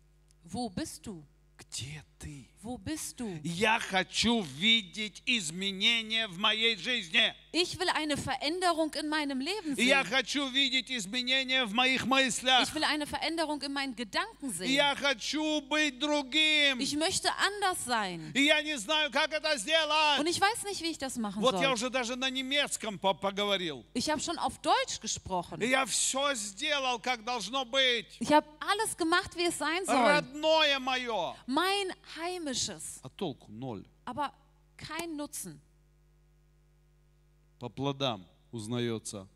[0.46, 1.22] wo bist du?
[1.58, 2.48] Где ты?
[2.62, 3.40] Wo bist du?
[3.44, 7.36] Я хочу видеть изменения в моей жизни.
[7.53, 10.11] Ich will eine Veränderung in meinem Leben И Я sehen.
[10.11, 12.63] хочу видеть изменения в моих мыслях.
[12.63, 14.71] Ich will eine Veränderung in meinen Gedanken И sehen.
[14.71, 16.79] Я хочу быть другим.
[16.81, 18.33] Ich möchte anders sein.
[18.35, 20.19] И я не знаю, как это сделать.
[20.21, 21.73] Und ich weiß nicht, wie ich das machen Вот я soll.
[21.75, 23.85] уже даже на немецком по- поговорил.
[23.95, 25.61] Ich habe schon auf Deutsch gesprochen.
[25.63, 28.07] И я все сделал, как должно быть.
[28.21, 29.97] Ich habe alles gemacht, wie es sein soll.
[29.97, 31.35] Родное мое.
[31.47, 33.01] Mein heimisches.
[33.03, 33.85] А толку ноль.
[34.05, 34.33] Aber
[34.77, 35.61] kein Nutzen.
[37.63, 39.29] По плодам узнается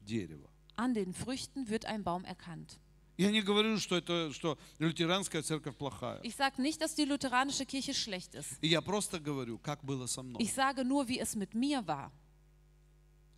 [0.00, 0.48] дерево.
[0.76, 2.78] An den Früchten wird ein Baum erkannt.
[3.18, 6.20] Я не говорю, что, это, что лютеранская церковь плохая.
[6.22, 8.58] Ich sage nicht, dass die lutheranische Kirche schlecht ist.
[8.62, 10.42] И я просто говорю, как было со мной.
[10.42, 12.10] Ich sage nur, wie es mit mir war.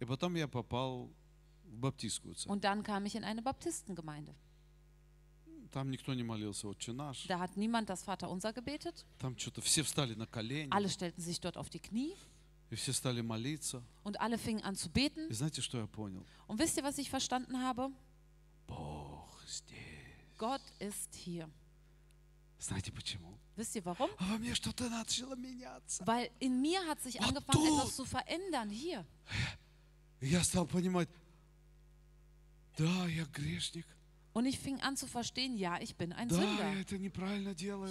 [0.00, 1.10] И потом я попал
[1.64, 2.52] в баптистскую церковь.
[2.52, 4.34] Und dann kam ich in eine Baptistengemeinde.
[5.72, 7.26] Там никто не молился «Отче наш».
[7.26, 9.04] Da hat niemand das Vaterunser gebetet.
[9.18, 12.14] Там что-то все встали на колени, Alle stellten sich dort auf die Knie
[12.69, 13.83] И все стали молиться.
[14.03, 15.27] und alle fingen an zu beten.
[15.29, 16.25] И знаете, что я понял?
[16.47, 17.91] Und wisst ihr, was ich verstanden habe?
[18.67, 19.77] Бог здесь.
[20.37, 21.49] Gott ist hier.
[22.59, 23.37] Знаете почему?
[23.55, 24.09] Wisst ihr warum?
[24.17, 26.05] А во мне что-то начало меняться.
[26.05, 27.77] Weil in mir hat sich Ach, angefangen, du.
[27.77, 28.69] etwas zu verändern.
[28.69, 29.05] Hier.
[30.21, 31.09] Я стал понимать,
[32.77, 33.85] да, я грешник.
[34.31, 36.71] Und ich fing an zu verstehen, ja, ich bin ein Sünder.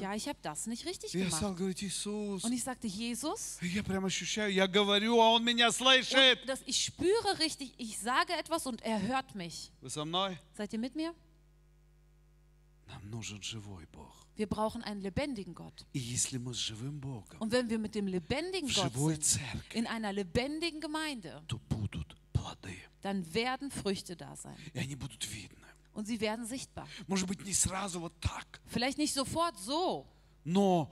[0.00, 1.42] Ja, ich habe das nicht richtig gemacht.
[2.44, 3.58] und ich sagte, Jesus,
[6.46, 9.72] dass ich spüre richtig, ich sage etwas und er hört mich.
[10.54, 11.12] Seid ihr mit mir?
[14.36, 15.84] Wir brauchen einen lebendigen Gott.
[17.40, 19.40] und wenn wir mit dem lebendigen Gott sind,
[19.74, 21.42] in einer lebendigen Gemeinde,
[23.02, 24.56] dann werden Früchte da sein.
[25.87, 25.87] И они будут видны.
[25.95, 26.87] Und sie werden sichtbar.
[27.07, 30.05] Может быть, не сразу вот так, Vielleicht nicht sofort so,
[30.43, 30.89] но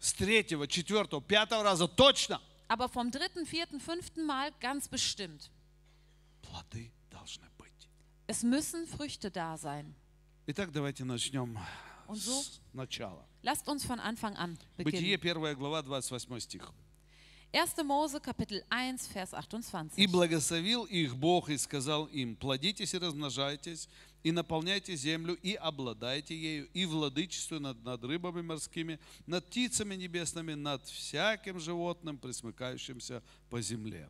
[0.00, 5.50] с третьего, четвертого, пятого раза точно aber vom dritten, vierten, fünften Mal ganz bestimmt.
[6.42, 7.88] плоды должны быть.
[8.26, 9.94] Es müssen Früchte da sein.
[10.46, 11.58] Итак, давайте начнем
[12.06, 12.42] Und so?
[12.42, 13.24] с начала.
[13.42, 15.46] Lasst uns von Anfang an Бытие, beginnen.
[15.46, 16.72] 1 глава, 28 стих.
[17.52, 17.82] 1.
[17.86, 20.06] Mose, Kapitel 1, Vers «И 28.
[20.06, 23.88] благословил их Бог и сказал им, плодитесь и размножайтесь,
[24.22, 30.54] и наполняйте землю, и обладайте ею, и владычествуй над, над рыбами морскими, над птицами небесными,
[30.54, 34.08] над всяким животным, присмыкающимся по земле».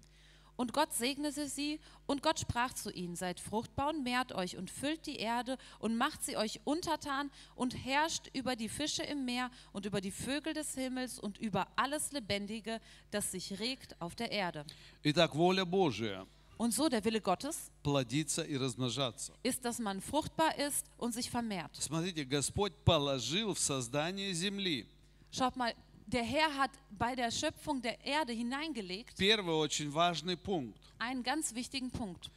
[0.58, 4.72] Und Gott segnete sie, und Gott sprach zu ihnen, seid fruchtbar und mehrt euch und
[4.72, 9.52] füllt die Erde und macht sie euch untertan und herrscht über die Fische im Meer
[9.72, 12.80] und über die Vögel des Himmels und über alles Lebendige,
[13.12, 14.66] das sich regt auf der Erde.
[15.04, 19.32] Итак, воля Божия Und so der Wille Gottes – плодиться и размножаться.
[19.44, 21.70] ist, dass man fruchtbar ist und sich vermehrt.
[21.76, 24.86] Смотрите, Господь положил в создание земли.
[25.30, 25.72] Schaut mal,
[26.06, 30.80] der Herr hat bei der Schöpfung der Erde hineingelegt Первый очень важный пункт.
[30.98, 32.28] einen ganz wichtigen Punkt.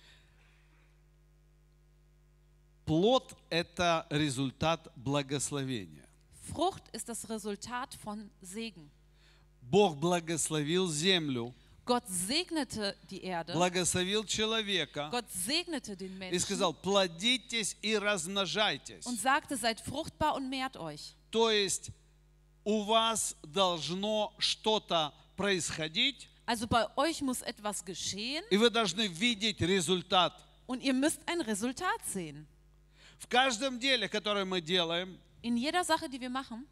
[2.85, 6.05] Плод – это результат благословения.
[6.53, 8.89] Frucht ist das Resultat von Segen.
[9.61, 11.53] Бог благословил землю,
[11.86, 13.52] Gott segnete die Erde.
[13.54, 19.06] благословил человека Gott segnete den и Menschen сказал, плодитесь и размножайтесь.
[19.06, 21.14] und sagte, seid fruchtbar und mehrt euch.
[21.30, 21.90] То есть
[22.64, 29.60] у вас должно что-то происходить, Also bei euch muss etwas geschehen и вы должны видеть
[29.60, 30.32] результат.
[30.66, 32.46] und ihr müsst ein Resultat sehen.
[33.18, 36.66] В каждом деле, которое мы делаем, In jeder Sache, die wir machen,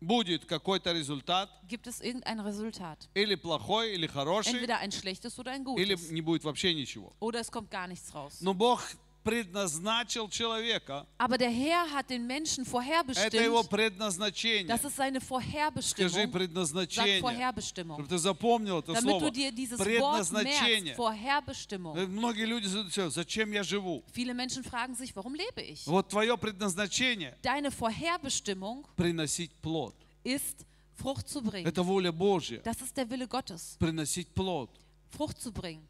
[0.00, 3.08] будет какой-то результат, gibt es irgendein Resultat.
[3.14, 6.10] или плохой, или хороший, Entweder ein schlechtes oder ein или gutes.
[6.10, 7.12] не будет вообще ничего.
[7.20, 8.40] Oder es kommt gar nichts raus.
[8.40, 8.82] Но Бог
[9.26, 13.70] предназначил человека, Aber der Herr hat den Menschen это его vorherbestimmt.
[13.70, 14.68] предназначение.
[14.68, 16.10] Das ist seine Скажи Vorherbestimmung.
[16.10, 17.20] Sag предназначение.
[17.20, 17.96] Vorherbestimmung.
[17.96, 19.20] Чтобы ты запомнил это Damit слово.
[19.26, 20.94] du dir dieses Wort Предназначение.
[20.94, 20.96] merkst.
[20.96, 21.96] Vorherbestimmung.
[21.96, 24.04] Э, Многие люди задают зачем я живу?
[24.12, 25.84] Viele Menschen fragen sich, warum lebe ich?
[25.86, 29.94] Вот твое предназначение Deine Vorherbestimmung приносить плод.
[30.22, 31.66] ist, Frucht zu bringen.
[31.66, 32.60] Это воля Божья.
[32.64, 34.70] Das ist der Wille Gottes, Приносить плод.
[35.10, 35.86] Frucht zu bringen.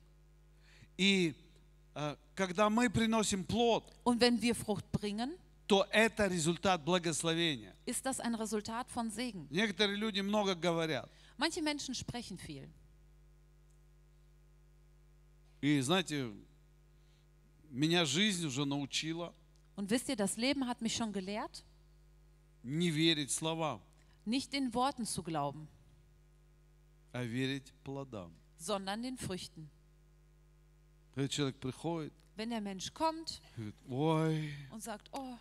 [0.98, 1.45] И э,
[2.34, 7.74] когда мы приносим плод, Und wenn wir Frucht bringen, то это результат благословения.
[7.86, 9.46] ist das ein Resultat von Segen.
[9.50, 11.08] Некоторые люди много говорят.
[11.38, 12.68] Manche Menschen sprechen viel.
[15.62, 16.30] И знаете,
[17.70, 19.32] меня жизнь уже научила
[19.76, 21.64] Und wisst ihr, das Leben hat mich schon gelehrt,
[22.62, 23.80] не верить словам,
[24.24, 25.68] nicht den Worten zu glauben,
[27.12, 28.32] а верить плодам.
[28.58, 29.68] sondern den Früchten.
[31.16, 35.38] Когда человек приходит, wenn der Mensch kommt говорит, ой, und sagt, oh,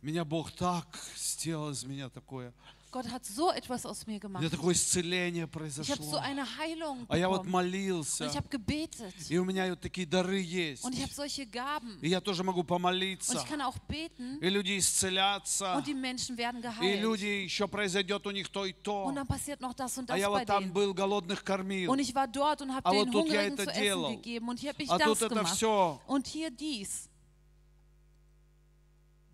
[0.00, 2.50] меня Бог так сделал из меня такое.
[2.90, 4.42] Gott hat so etwas aus mir gemacht.
[4.50, 6.16] такое исцеление Ich habe so произошло.
[6.18, 7.48] eine Heilung А я вот bekommen.
[7.48, 8.26] Und молился.
[8.26, 9.12] ich habe gebetet.
[9.28, 10.84] И у меня вот такие дары есть.
[10.84, 11.98] Und ich habe solche Gaben.
[12.00, 13.34] И я тоже могу Und помолиться.
[13.36, 14.38] ich kann auch beten.
[14.40, 15.76] И люди исцелятся.
[15.76, 17.00] Und die Menschen werden И geheilt.
[17.02, 19.04] люди, еще произойдет у них то и то.
[19.04, 21.90] Und dann passiert noch das und А das я bei вот там был, голодных кормил.
[21.90, 24.10] Und ich war dort und habe А den вот я Hungrigen zu essen делал.
[24.16, 24.48] gegeben.
[24.48, 25.54] Und hier habe ich А das gemacht.
[25.56, 26.00] все.
[26.06, 27.08] Und hier dies.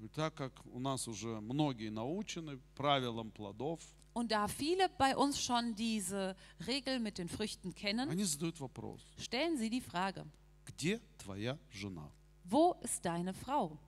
[0.04, 3.80] И так как у нас уже многие научены правилам плодов,
[4.14, 6.36] Und da viele bei uns schon diese
[6.66, 10.26] Regel mit den Früchten kennen, они задают вопрос, stellen sie die Frage,
[10.66, 12.10] где твоя жена?
[12.44, 13.78] wo ist deine Frau?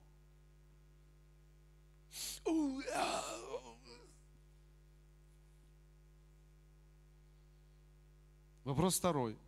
[8.65, 9.39] Вопрос второй.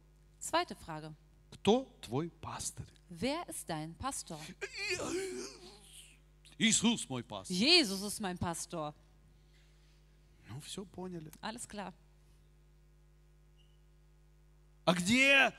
[0.41, 1.13] Zweite Frage,
[1.51, 2.87] Кто твой пастырь?
[3.11, 4.39] wer ist dein Pastor?
[6.59, 7.23] Иисус мой.
[7.49, 8.95] Jesus ist mein Pastor.
[10.49, 11.31] Ну, все поняли.
[11.41, 11.93] Alles klar.
[14.85, 15.53] А где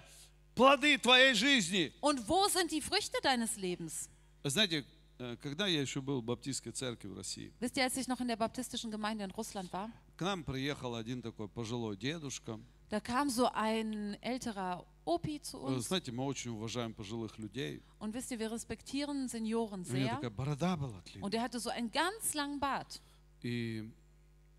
[0.55, 1.93] плоды твоей жизни?
[2.01, 4.09] Und wo sind die Früchte deines Lebens?
[4.43, 4.83] Знаете,
[5.19, 8.19] э, когда я еще был в баптистской церкви в России, Wisst ihr, als ich noch
[8.19, 12.59] in der baptistischen Gemeinde in Russland war, к нам приехал один такой пожилой дедушка.
[12.89, 15.87] da kam so ein älterer Opi zu Э, uns.
[15.87, 17.81] Знаете, мы очень уважаем пожилых людей.
[17.99, 20.15] Und wisst ihr, wir respektieren Senioren У него sehr.
[20.15, 21.23] такая борода была длинная.
[21.25, 23.01] Und er hatte so einen ganz langen Bart.
[23.41, 23.89] И,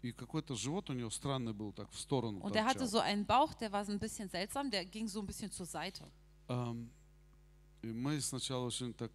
[0.02, 3.26] и какой-то живот у него странный был, так в сторону Und er hatte so einen
[3.26, 6.04] Bauch, der war so ein bisschen seltsam, der ging so ein bisschen zur Seite.
[6.48, 6.90] Ам,
[7.82, 9.10] И мы сначала очень так,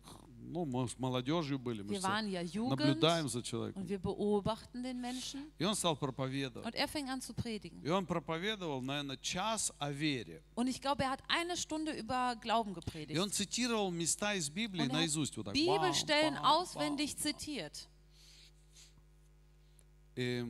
[0.53, 3.83] ну, мы с молодежью были, мы Wir все waren ja Jugend наблюдаем за человеком.
[3.83, 5.51] und wir beobachten den Menschen.
[5.59, 6.67] И он стал проповедовать.
[6.67, 7.83] Und er fing an zu predigen.
[7.85, 10.43] И он проповедовал, наверное, час о вере.
[10.57, 13.33] Und ich glaube, er hat eine Stunde über Glauben И он gepredigt.
[13.33, 15.37] цитировал места из Библии Und er hat наизусть.
[15.37, 15.55] Вот так.
[15.55, 17.23] Бам, Bibelstellen бам, auswendig бам.
[17.23, 17.89] zitiert.
[20.17, 20.45] И,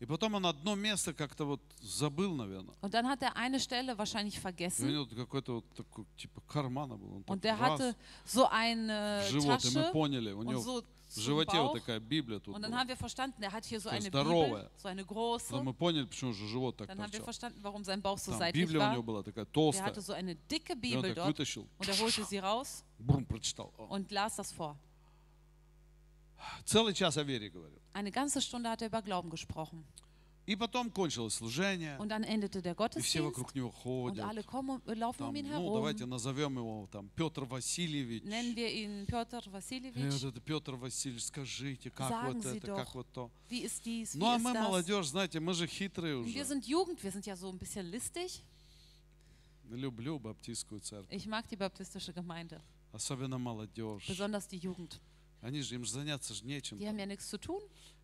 [0.00, 2.74] и потом он одно место как-то вот забыл, наверное.
[2.80, 4.86] Und dann hat er eine Stelle wahrscheinlich И у vergessen.
[4.90, 7.16] него какой-то вот такой, типа кармана был.
[7.16, 11.20] Он Und раз hatte so eine живот, и мы Tasche поняли, у него so в
[11.20, 12.80] животе вот такая Библия тут Und dann была.
[12.80, 14.64] haben wir verstanden, er hat hier so eine здоровая.
[14.64, 15.62] Bibel, so eine Потом große.
[15.64, 18.40] мы поняли, почему же живот так Dann haben wir verstanden, warum sein Bauch so Там
[18.40, 18.92] seitlich Библия у war.
[18.92, 19.86] него была такая Er толстая.
[19.86, 23.72] hatte so eine dicke Bibel dort вытащил, und er holte sie raus брум, прочитал.
[23.88, 24.76] Und las das vor.
[26.64, 27.80] Целый час о вере говорил.
[27.92, 29.84] Eine ganze Stunde hat er über Glauben gesprochen.
[30.46, 34.24] И потом кончилось служение, Und dann endete der и все Gottesdienst вокруг него und ходят.
[34.24, 35.74] alle kommen, und laufen Там, um ihn ну, herum.
[35.74, 38.22] давайте назовем его там Петр Васильевич.
[38.24, 40.24] Nennen wir ihn И вот Wasiljewitsch.
[40.24, 42.94] это Петр Васильевич, скажите, как Sagen вот Sie это, как doch.
[42.94, 43.30] вот то.
[43.50, 44.14] Wie ist dies?
[44.14, 44.62] Wie Ну а ist мы das?
[44.62, 46.44] молодежь, знаете, мы же хитрые Und wir уже.
[46.46, 48.42] sind Jugend, wir sind ja so ein bisschen listig.
[49.70, 51.12] Люблю баптистскую церковь.
[51.14, 54.06] Ich mag die baptistische Gemeinde, Особенно молодежь.
[54.08, 54.98] besonders die Jugend.
[55.40, 56.78] Они же, им же заняться же нечем.
[56.78, 57.60] Die haben ja nichts zu tun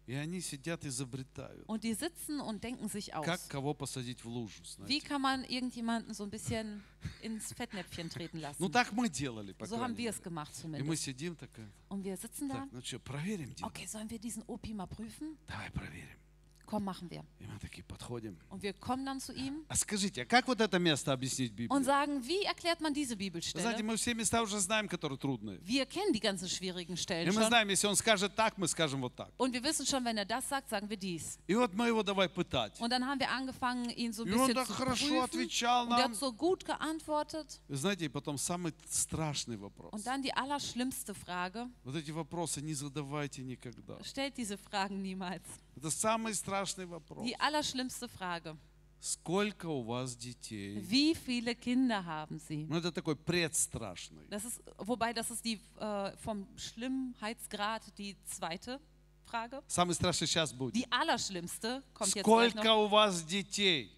[0.06, 1.64] И они сидят и изобретают.
[1.66, 3.24] und die sitzen und denken sich aus.
[3.24, 5.00] Как кого посадить в лужу, Wie знаете.
[5.08, 6.82] kann man irgendjemanden so ein bisschen
[7.22, 8.56] ins Fettnäpfchen treten lassen?
[8.62, 11.02] Ну так мы делали, по So haben wir es gemacht И мы zumindest.
[11.04, 12.54] сидим такая, Und wir sitzen da.
[12.56, 13.64] так, ну что, проверим, Дин?
[13.64, 15.38] Okay, sollen wir diesen OP mal prüfen?
[15.48, 16.18] Давай проверим.
[16.66, 17.22] Komm, machen wir.
[17.38, 18.36] Мы.
[18.48, 21.54] Und wir kommen dann zu ihm А скажите, а как вот это место объяснить в
[21.54, 21.84] und Библии?
[21.84, 23.82] sagen, wie erklärt man diese Вы знаете, Bibelstelle?
[23.82, 25.58] мы все места уже знаем, которые трудные.
[25.62, 27.48] Wir kennen die ganzen schwierigen Stellen мы schon.
[27.48, 29.30] знаем, если он скажет так, мы скажем вот так.
[29.36, 31.38] Und wir wissen schon, wenn er das sagt, sagen wir dies.
[31.46, 32.80] И вот мы его давай пытать.
[32.80, 35.20] Und dann haben wir angefangen, ihn so ein bisschen zu prüfen.
[35.22, 36.12] отвечал Und er нам.
[36.12, 37.60] hat so gut geantwortet.
[37.68, 39.92] Вы знаете, и потом самый страшный вопрос.
[39.92, 41.68] Und dann die allerschlimmste Frage.
[41.84, 44.02] Вот эти вопросы не задавайте никогда.
[44.02, 45.44] Stellt diese Fragen niemals.
[45.76, 47.24] Это самый страшный вопрос.
[47.26, 48.56] Die allerschlimmste Frage.
[49.00, 50.78] Сколько у вас детей?
[50.78, 52.66] Wie viele Kinder haben Sie?
[52.66, 54.26] Ну, это такой предстрашный.
[54.30, 58.80] Das ist, wobei das ist die äh, vom Schlimmheitsgrad die zweite
[59.26, 59.62] Frage.
[59.66, 60.74] Самый страшный сейчас будет.
[60.74, 63.90] Die allerschlimmste kommt jetzt Сколько у вас детей?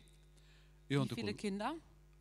[0.89, 1.75] И он Wie viele такой, Kinder?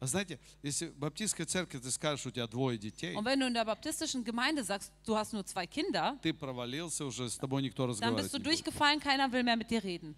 [0.05, 3.46] а знаете, если в баптистской церкви ты скажешь, у тебя двое детей, Und wenn du
[3.46, 7.62] in der baptistischen Gemeinde sagst, du hast nur zwei Kinder, ты провалился уже, с тобой
[7.62, 8.64] никто dann разговаривать bist du не будет.
[8.64, 10.14] durchgefallen, keiner will mehr mit dir reden.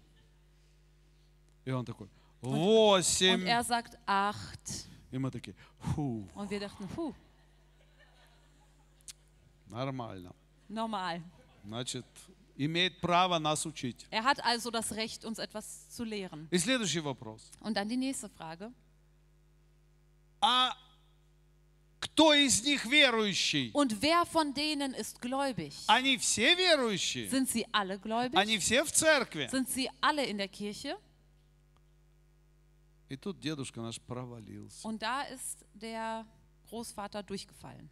[1.65, 2.07] И он такой,
[2.41, 3.45] Und восемь.
[3.45, 4.87] er sagt acht.
[5.11, 7.13] И мы такие, фу, Und wir dachten, puh,
[9.69, 10.33] нормально.
[10.69, 11.21] normal.
[11.65, 12.05] Значит,
[12.57, 14.05] имеет право нас учить.
[14.11, 16.47] Er hat also das Recht, uns etwas zu lehren.
[16.51, 17.49] И следующий вопрос.
[17.61, 18.71] Und dann die nächste Frage.
[20.41, 20.75] А
[21.99, 23.71] кто из них верующий?
[23.73, 25.73] Und wer von denen ist gläubig?
[25.87, 27.29] Они все верующие?
[27.29, 28.37] Sind sie alle gläubig?
[28.37, 29.47] Они все в церкви?
[29.49, 30.97] Sind sie alle in der Kirche?
[33.09, 34.87] И тут дедушка наш провалился.
[34.87, 36.25] Und da ist der
[36.69, 37.89] Großvater durchgefallen.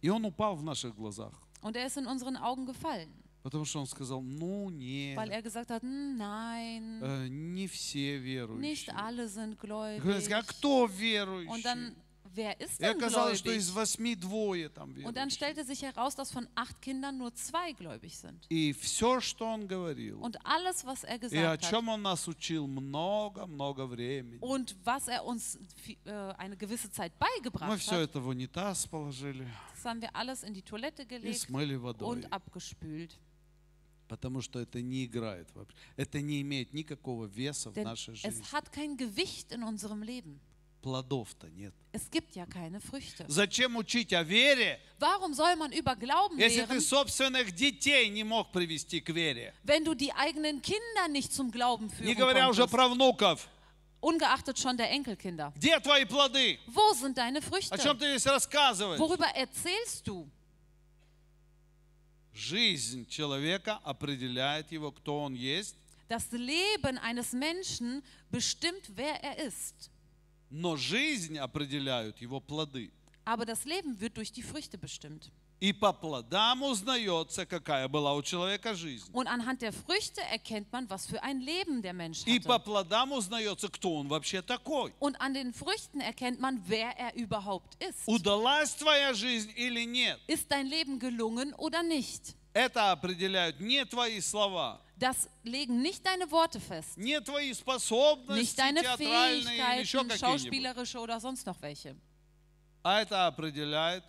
[0.00, 1.32] И он упал в наших глазах.
[1.62, 5.41] Und er ist in unseren Augen gefallen, Потому что он сказал, ну weil нет, er
[5.41, 8.95] gesagt hat, "Hm, nein, э, не все nicht верующие.
[8.95, 11.63] alle sind И говорят, а кто Und верующий?
[11.63, 11.95] dann,
[12.35, 13.57] wer ist denn оказалось, что gläubig?
[13.59, 15.33] из восьми двое там Und dann верующих.
[15.33, 18.45] stellte sich heraus, dass von acht Kindern nur zwei gläubig sind.
[18.49, 22.27] И все, что он говорил, Und alles, was er и о hat чем он нас
[22.27, 25.57] учил много-много времени, und was er uns
[26.05, 30.13] äh, eine gewisse Zeit мы beigebracht все hat, это в унитаз положили das haben wir
[30.13, 32.05] alles in die Toilette и gelegt смыли водой.
[32.05, 33.17] und abgespült.
[34.09, 35.47] Потому что это не играет.
[35.95, 38.27] Это не имеет никакого веса в Denn нашей жизни.
[38.29, 40.39] es hat kein Gewicht in unserem Leben.
[40.81, 41.73] Плодов-то нет.
[41.91, 43.25] Es gibt ja keine Früchte.
[43.27, 48.23] Зачем учить о вере, Warum soll man über Glauben если ты lehren, собственных детей не
[48.23, 49.53] мог привести к вере?
[49.63, 53.47] wenn du die eigenen Kinder nicht zum Glauben Не führen говоря уже konntest, про внуков.
[54.01, 55.51] ungeachtet schon der Enkelkinder?
[55.57, 56.57] Где твои плоды?
[56.67, 57.77] Wo sind deine О Früchte?
[57.77, 58.99] чем ты здесь рассказываешь?
[58.99, 60.27] Worüber erzählst du?
[62.33, 65.75] Жизнь человека определяет его, кто он есть,
[66.07, 69.89] Das Leben eines Menschen bestimmt, wer er ist.
[70.49, 72.91] но жизнь определяют его плоды.
[73.25, 75.31] Aber das Leben wird durch die Früchte bestimmt.
[75.60, 79.08] И по плодам узнается, какая была у человека жизнь.
[79.14, 82.64] Und anhand der Früchte erkennt man, was für ein Leben der Mensch И по hatte.
[82.64, 84.92] плодам узнается, кто он вообще такой.
[85.00, 88.06] Und an den Früchten erkennt man, wer er überhaupt ist.
[88.06, 90.20] Удалась твоя жизнь или нет?
[90.26, 92.34] Ist dein Leben gelungen oder nicht?
[92.52, 98.58] Это определяют не твои слова, Das legen nicht deine Worte fest, не твои способности nicht
[98.58, 100.20] deine театральные или еще Fähigkeiten, какие-нибудь.
[100.20, 101.96] schauspielerische oder sonst noch welche.
[102.82, 104.04] А это определяет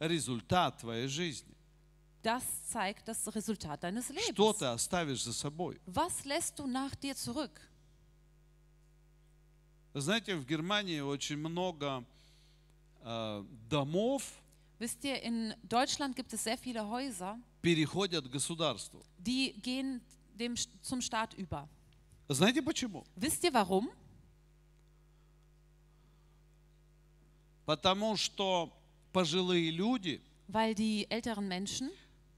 [0.00, 1.54] результат твоей жизни.
[2.22, 4.58] Das zeigt das Resultat deines Что Lebens.
[4.58, 5.80] ты оставишь за собой?
[5.86, 7.60] Was lässt du nach dir zurück?
[9.94, 12.04] Знаете, в Германии очень много
[13.02, 14.22] э, домов
[14.78, 19.02] Wisst ihr, in Deutschland gibt es sehr viele Häuser, переходят государству.
[19.18, 20.00] die gehen
[20.34, 21.68] dem, zum Staat über.
[22.28, 23.04] Знаете почему?
[23.16, 23.90] Wisst ihr warum?
[27.66, 28.72] Потому что
[29.12, 31.90] пожилые люди Weil die älteren Menschen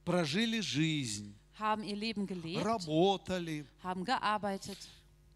[0.04, 4.78] прожили жизнь, haben ihr Leben gelebt, работали, haben gearbeitet,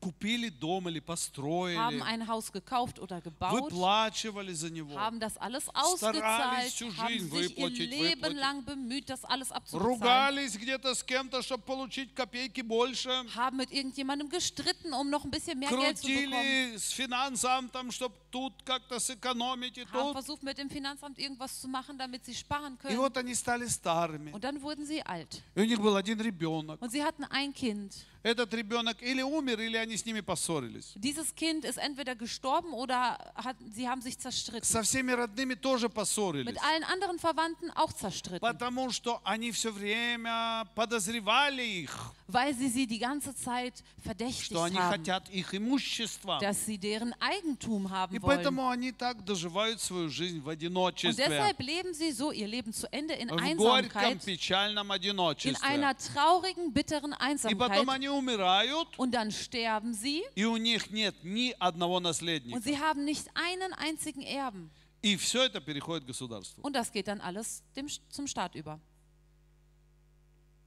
[0.06, 5.38] купили дом или построили, haben ein Haus gekauft oder gebaut, выплачивали за него, haben das
[5.38, 8.39] alles Старались ausgezahlt, всю haben жизнь sich ihr выплатить, Leben выплатить.
[8.39, 13.72] lang bemüht, das alles abzubezahlen, ругались где-то с кем-то, чтобы получить копейки больше, haben mit
[13.72, 18.54] irgendjemandem gestritten, um noch ein bisschen mehr Geld zu bekommen, крутили с финансамтом, чтобы тут
[18.63, 20.13] как-то сэкономить и haben тут.
[20.13, 22.98] versucht, mit dem Finanzamt irgendwas zu machen, damit sie sparen И können.
[22.98, 24.32] вот они стали старыми.
[24.32, 25.44] Und dann wurden sie alt.
[25.54, 26.82] И у них был один ребенок.
[26.82, 27.94] Und sie hatten ein Kind.
[28.26, 30.94] Этот ребенок или умер, или они с ними поссорились.
[30.96, 34.62] Dieses Kind ist entweder gestorben oder hat, sie haben sich zerstritten.
[34.63, 36.46] Со всеми родными тоже поссорились.
[36.46, 42.70] Mit allen anderen Verwandten auch zerstritten, Потому что они все время подозревали их, weil sie
[42.70, 46.38] sie die ganze Zeit verdächtigt что они haben, хотят их имущества.
[46.39, 48.38] dass sie deren Eigentum И haben wollen.
[48.38, 51.28] поэтому они так доживают свою жизнь в Und одиночестве.
[51.28, 55.67] deshalb leben sie so ihr Leben zu Ende in В горьком, Einsamkeit, печальном in одиночестве.
[55.67, 57.89] einer traurigen, bitteren И потом Einsamkeit.
[57.89, 62.60] они умирают, Und dann sterben sie и у них нет ни одного und наследника.
[62.62, 64.70] sie haben nicht einen einzigen Erben.
[65.04, 66.62] И все это переходит к государству.
[66.62, 68.80] Und das geht dann alles dem, zum Staat über.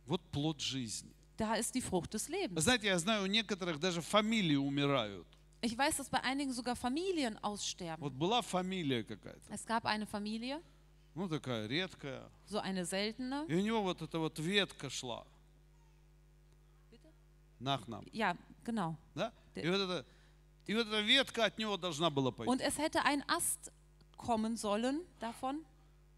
[0.07, 1.11] Вот плод жизни.
[1.37, 2.63] Da ist die Frucht des Lebens.
[2.65, 5.27] Знаете, я знаю, у некоторых даже фамилии умирают.
[5.63, 8.01] Ich weiß, dass bei einigen sogar Familien aussterben.
[8.01, 10.61] Вот была фамилия какая-то, Es gab eine Familie,
[11.15, 13.47] ну такая редкая, so eine seltene.
[13.49, 15.25] и у него вот эта вот ветка шла.
[17.61, 18.97] Нах нам, Ja, genau.
[19.15, 19.33] да?
[19.55, 20.05] И вот, эта,
[20.67, 22.51] и вот эта ветка от него должна была пойти.
[22.51, 23.71] Und es hätte ein Ast
[24.17, 25.65] kommen sollen davon.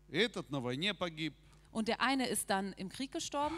[0.08, 1.34] И этот на войне погиб,
[1.72, 3.56] Und der eine ist dann im Krieg gestorben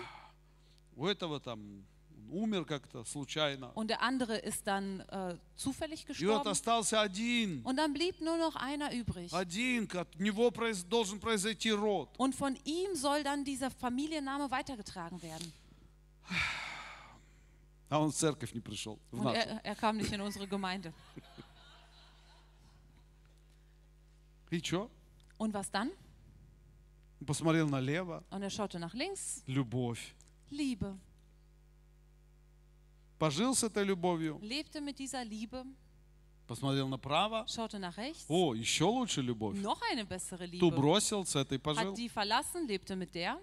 [0.96, 1.85] у этого там
[2.31, 3.70] умер как-то случайно.
[3.74, 6.48] und der andere ist dann äh, zufällig И вот gestorben.
[6.51, 7.62] остался один.
[7.64, 9.33] Und dann blieb nur noch einer übrig.
[9.33, 12.09] Один, от него произ- должен произойти род.
[12.18, 15.53] Und von ihm soll dann dieser Familienname weitergetragen werden.
[17.93, 18.99] А он в церковь не пришел.
[19.12, 19.38] В нашу.
[19.38, 20.91] er, er kam nicht in unsere Gemeinde.
[24.49, 24.89] И что?
[25.38, 25.91] Und was dann?
[27.24, 28.24] Посмотрел налево.
[28.32, 29.43] Und er schaute nach links.
[29.45, 30.15] Любовь.
[30.49, 30.97] Liebe.
[33.20, 34.39] Пожил с этой любовью.
[34.41, 35.63] Lebte mit dieser Liebe.
[36.47, 37.45] Посмотрел направо.
[37.47, 38.26] Schaute nach rechts.
[38.28, 39.59] О, еще лучше любовь.
[39.59, 40.76] Noch eine bessere Ту Liebe.
[40.76, 41.91] бросил, с этой пожил.
[41.91, 43.39] Hat die verlassen, lebte mit der.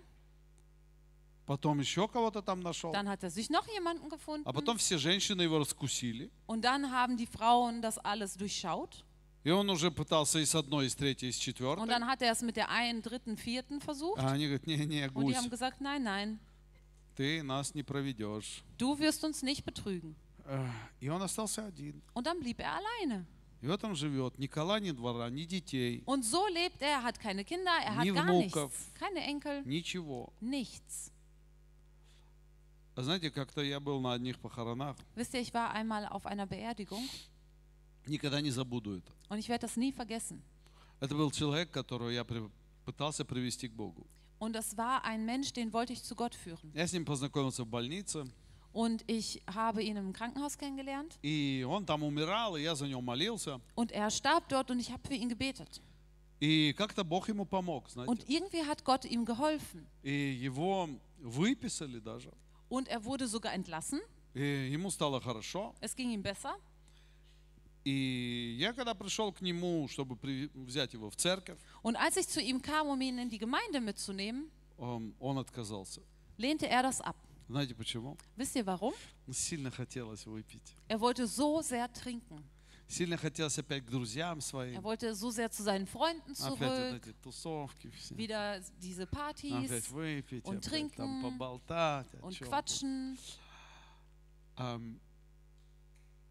[1.50, 2.92] Потом еще кого-то там нашел.
[2.92, 4.46] Dann hat er sich noch jemanden gefunden.
[4.46, 6.30] А потом все женщины его раскусили.
[6.46, 9.02] Und dann haben die Frauen das alles durchschaut.
[9.42, 11.88] И он уже пытался и с одной, и с третьей, и с Und четвертой.
[11.88, 14.20] dann hat er es mit der einen, dritten, vierten versucht.
[14.20, 16.38] А они говорят, не-не, Und die гусь, haben gesagt, nein, nein,
[17.16, 18.62] ты нас не проведешь.
[18.78, 20.14] du wirst uns nicht betrügen.
[21.00, 22.00] И он остался один.
[22.14, 23.26] Und dann blieb er alleine.
[23.60, 27.02] И в этом живет ни кола, ни двора, ни детей, Und so lebt er, er
[27.02, 28.70] hat keine Kinder, er hat Nie gar внуков.
[28.72, 28.94] nichts.
[28.94, 30.32] Keine Enkel, ничего.
[30.40, 31.10] nichts.
[33.00, 36.46] А знаете, как-то я был на одних похоронах, Wisst ihr, ich war einmal auf einer
[36.46, 37.02] Beerdigung
[38.06, 39.10] никогда не забуду это.
[39.30, 40.42] und ich werde das nie vergessen.
[41.00, 42.26] Это был человек, которого я
[42.84, 44.06] пытался привести к Богу.
[44.38, 46.72] Und das war ein Mensch, den wollte ich zu Gott führen.
[46.74, 48.26] Я с ним познакомился в больнице,
[48.74, 53.00] Und ich habe ihn im Krankenhaus kennengelernt и он там умирал, и я за него
[53.00, 53.62] молился.
[53.76, 55.80] und er starb dort und ich habe für ihn gebetet.
[56.38, 58.10] И как-то Бог ему помог, знаете.
[58.10, 59.86] Und irgendwie hat Gott ihm geholfen.
[60.02, 60.86] И его
[61.18, 62.30] выписали даже.
[62.69, 64.01] Und er wurde sogar entlassen.
[64.33, 65.73] И ему стало хорошо.
[65.81, 66.55] Es ging ihm besser.
[67.83, 72.27] И я когда пришел к нему, чтобы при- взять его в церковь, Und als ich
[72.27, 76.01] zu ihm kam, um ihn in die Gemeinde mitzunehmen, он, он отказался.
[76.37, 77.15] lehnte er das ab.
[77.47, 78.17] Знаете почему?
[78.35, 78.93] Wisst ihr warum?
[79.29, 80.75] Сильно хотелось выпить.
[80.87, 82.43] Er wollte so sehr trinken.
[82.89, 84.81] Сильно хотелось опять к друзьям Er своим.
[84.83, 87.01] wollte so sehr zu seinen Freunden Опять вот zurück.
[87.07, 88.13] эти тусовки все.
[88.15, 92.07] Wieder diese Опять Partys выпить, und опять там trinken поболтать.
[92.21, 92.47] о und чём.
[92.47, 93.17] quatschen.
[94.57, 94.99] Ам,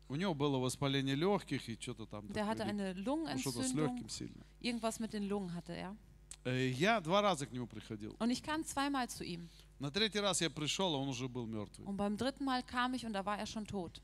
[0.08, 2.26] У него было воспаление легких и что-то там.
[2.26, 3.76] Der hatte такое, eine ну, что-то с Lungenentzündung.
[3.96, 4.44] легким сильно.
[4.60, 5.96] Irgendwas mit den Lungen hatte er.
[6.44, 8.14] Э, Я два раза к нему приходил.
[8.18, 9.48] Und ich kam zweimal zu ihm.
[9.80, 11.86] На третий раз я пришел, а он уже был мертвый.
[11.86, 14.00] Und beim dritten Mal kam ich und da war er schon tot.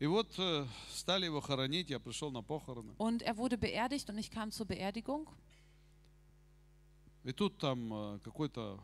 [0.00, 2.94] И вот э, стали его хоронить, я пришел на похороны.
[2.98, 5.26] Und er wurde beerdigt und ich kam zur Beerdigung.
[7.24, 8.80] И тут там э, какой-то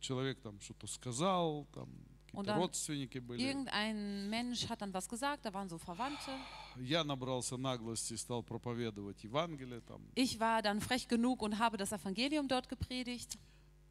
[0.00, 1.88] человек там что-то сказал, там
[2.30, 3.42] какие-то родственники были.
[3.42, 6.30] Irgendein Mensch hat dann was gesagt, da waren so Verwandte.
[6.76, 10.02] Я набрался наглости и стал проповедовать Евангелие там.
[10.14, 13.38] Ich war dann frech genug und habe das Evangelium dort gepredigt.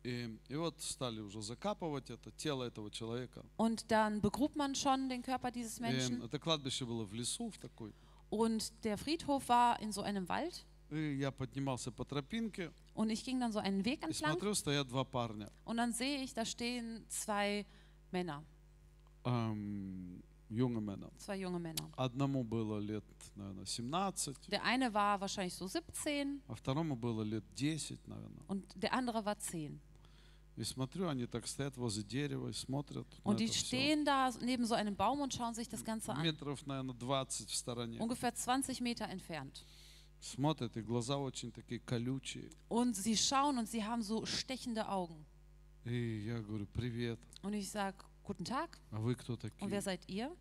[0.04, 3.44] И, и вот стали уже закапывать это тело этого человека.
[3.58, 6.22] Und dann begrub man schon den Körper dieses И Menschen.
[6.22, 7.92] это кладбище было в лесу в такой.
[8.30, 10.64] Und der Friedhof war in so einem Wald.
[10.90, 14.32] И я поднимался по тропинке Und ich ging dann so einen Weg и entlang.
[14.32, 15.50] смотрю, стоят два парня.
[15.66, 17.66] Und dann sehe ich, da stehen zwei
[18.10, 18.42] Männer,
[19.24, 21.10] Эм, junge Männer.
[21.18, 21.90] zwei junge Männer.
[21.96, 23.04] Одному было лет,
[23.36, 28.42] наверное, 17, Der eine war wahrscheinlich so 17 а второму было лет 10, наверное.
[28.48, 29.78] und der andere war 10.
[33.23, 36.23] Und die stehen da neben so einem Baum und schauen sich das Ganze an.
[38.01, 39.65] Ungefähr 20 Meter entfernt.
[42.69, 45.25] Und sie schauen und sie haben so stechende Augen.
[47.43, 48.79] Und ich sage, guten Tag.
[49.65, 50.31] Und wer seid ihr?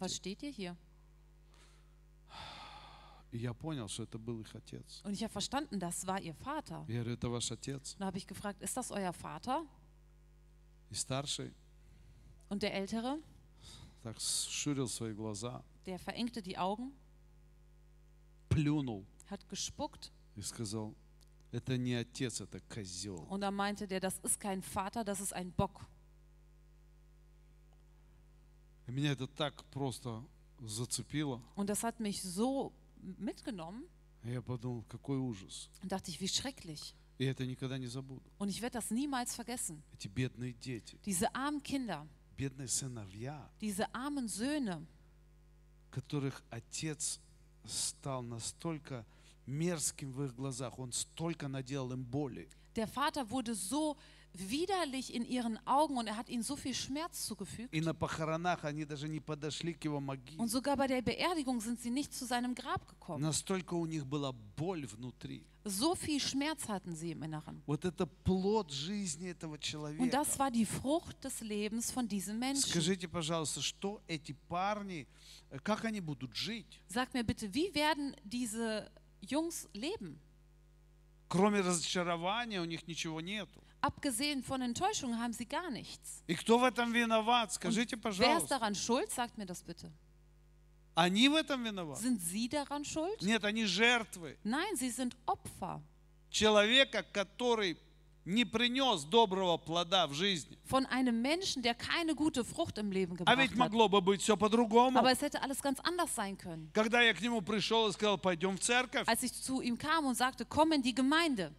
[0.00, 0.76] Was steht ihr hier?
[3.35, 5.01] И я понял, что это был их отец.
[5.03, 6.83] Und ich habe verstanden, das war ihr Vater.
[6.87, 7.93] Я говорю, это ваш отец?
[7.93, 9.65] Und da habe ich gefragt, ist das euer Vater?
[10.89, 11.53] И старший
[12.49, 13.17] Und der Ältere,
[14.03, 16.91] так ширил свои глаза, der verengte die Augen,
[18.49, 20.93] плюнул hat gespuckt и сказал,
[21.53, 23.25] это не отец, это козел.
[23.29, 25.85] und da meinte der, das ist kein Vater, das ist ein Bock.
[28.87, 30.21] И меня это так просто
[30.59, 31.41] зацепило.
[31.55, 32.73] Und das hat mich so
[33.17, 33.85] mitgenommen,
[34.23, 35.69] И я подумал, какой ужас.
[35.81, 36.93] und dachte ich, wie schrecklich.
[37.17, 38.23] И это никогда не забуду.
[38.39, 39.81] Und ich werde das niemals vergessen.
[39.93, 42.07] Эти бедные дети, Diese armen Kinder,
[42.37, 44.85] бедные сыновья, diese armen Söhne,
[45.91, 47.19] которых отец
[47.65, 49.05] стал настолько
[49.45, 52.49] мерзким в их глазах, он столько наделал им боли.
[52.75, 53.97] der Vater wurde so
[54.35, 57.73] widerlich in ihren Augen und er hat ihnen so viel Schmerz zugefügt.
[57.73, 60.37] И на похоронах они даже не подошли к его могиле.
[60.37, 63.21] Und sogar bei der Beerdigung sind sie nicht zu seinem Grab gekommen.
[63.21, 65.45] Настолько у них была боль внутри.
[65.63, 67.61] So viel Schmerz hatten sie im Inneren.
[67.67, 70.09] Вот это плод жизни этого Und человека.
[70.09, 72.69] das war die Frucht des Lebens von diesem Menschen.
[72.69, 75.07] Скажите, пожалуйста, что эти парни,
[75.49, 76.79] э, как они будут жить?
[76.87, 78.89] Sag mir bitte, wie werden diese
[79.21, 80.19] Jungs leben?
[81.28, 83.62] Кроме разочарования у них ничего нету.
[83.80, 86.22] Abgesehen von Enttäuschung haben sie gar nichts.
[86.26, 87.52] И кто в этом виноват?
[87.52, 88.54] Скажите, wer ist пожалуйста.
[88.56, 89.10] daran schuld?
[89.10, 89.92] Sagt mir das bitte.
[90.94, 92.02] Они в этом виноваты?
[92.02, 93.20] Sind sie daran schuld?
[93.22, 95.82] Нет, они жертвы Nein, sie sind Opfer
[96.30, 97.78] человека, который
[98.26, 100.58] не принес доброго плода в жизни.
[100.68, 103.56] von einem Menschen, der keine gute Frucht im Leben А gebracht ведь hat.
[103.58, 104.98] могло бы быть все по-другому.
[104.98, 106.70] Aber es hätte alles ganz anders sein können.
[106.74, 110.04] Когда я к нему пришел и сказал, пойдем в церковь, Als ich zu ihm kam
[110.06, 111.52] und sagte, komm in die Gemeinde,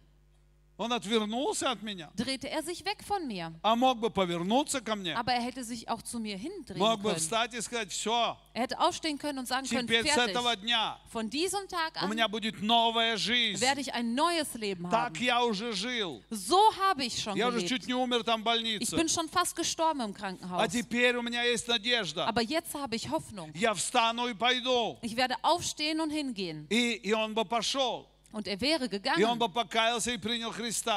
[0.77, 2.09] Он отвернулся от меня.
[2.15, 3.53] drehte er sich weg von mir.
[3.61, 5.13] А мог бы повернуться ко мне.
[5.15, 7.19] Aber er hätte sich auch zu mir hindrehen Мог бы können.
[7.19, 10.31] встать и сказать, все, Er hätte aufstehen können und sagen können, теперь с fertig.
[10.31, 13.61] этого дня Von diesem Tag у an меня будет новая жизнь.
[13.61, 15.23] werde ich ein neues Leben Так haben.
[15.23, 16.23] я уже жил.
[16.31, 17.69] So habe ich schon Я уже gelebt.
[17.69, 18.95] чуть не умер там в Ich больнице.
[18.97, 20.71] bin schon fast gestorben im А Krankenhaus.
[20.71, 22.25] теперь у меня есть надежда.
[22.27, 23.51] Aber jetzt habe ich Hoffnung.
[23.53, 24.97] Я встану и пойду.
[25.03, 26.65] Ich werde aufstehen und hingehen.
[26.71, 28.07] И, и он бы пошел.
[28.30, 29.24] Und er wäre gegangen.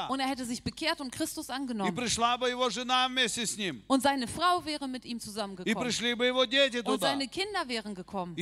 [0.09, 1.97] Und er hätte sich bekehrt und Christus angenommen.
[3.87, 5.77] Und seine Frau wäre mit ihm zusammengekommen.
[6.85, 8.35] Und seine Kinder wären gekommen.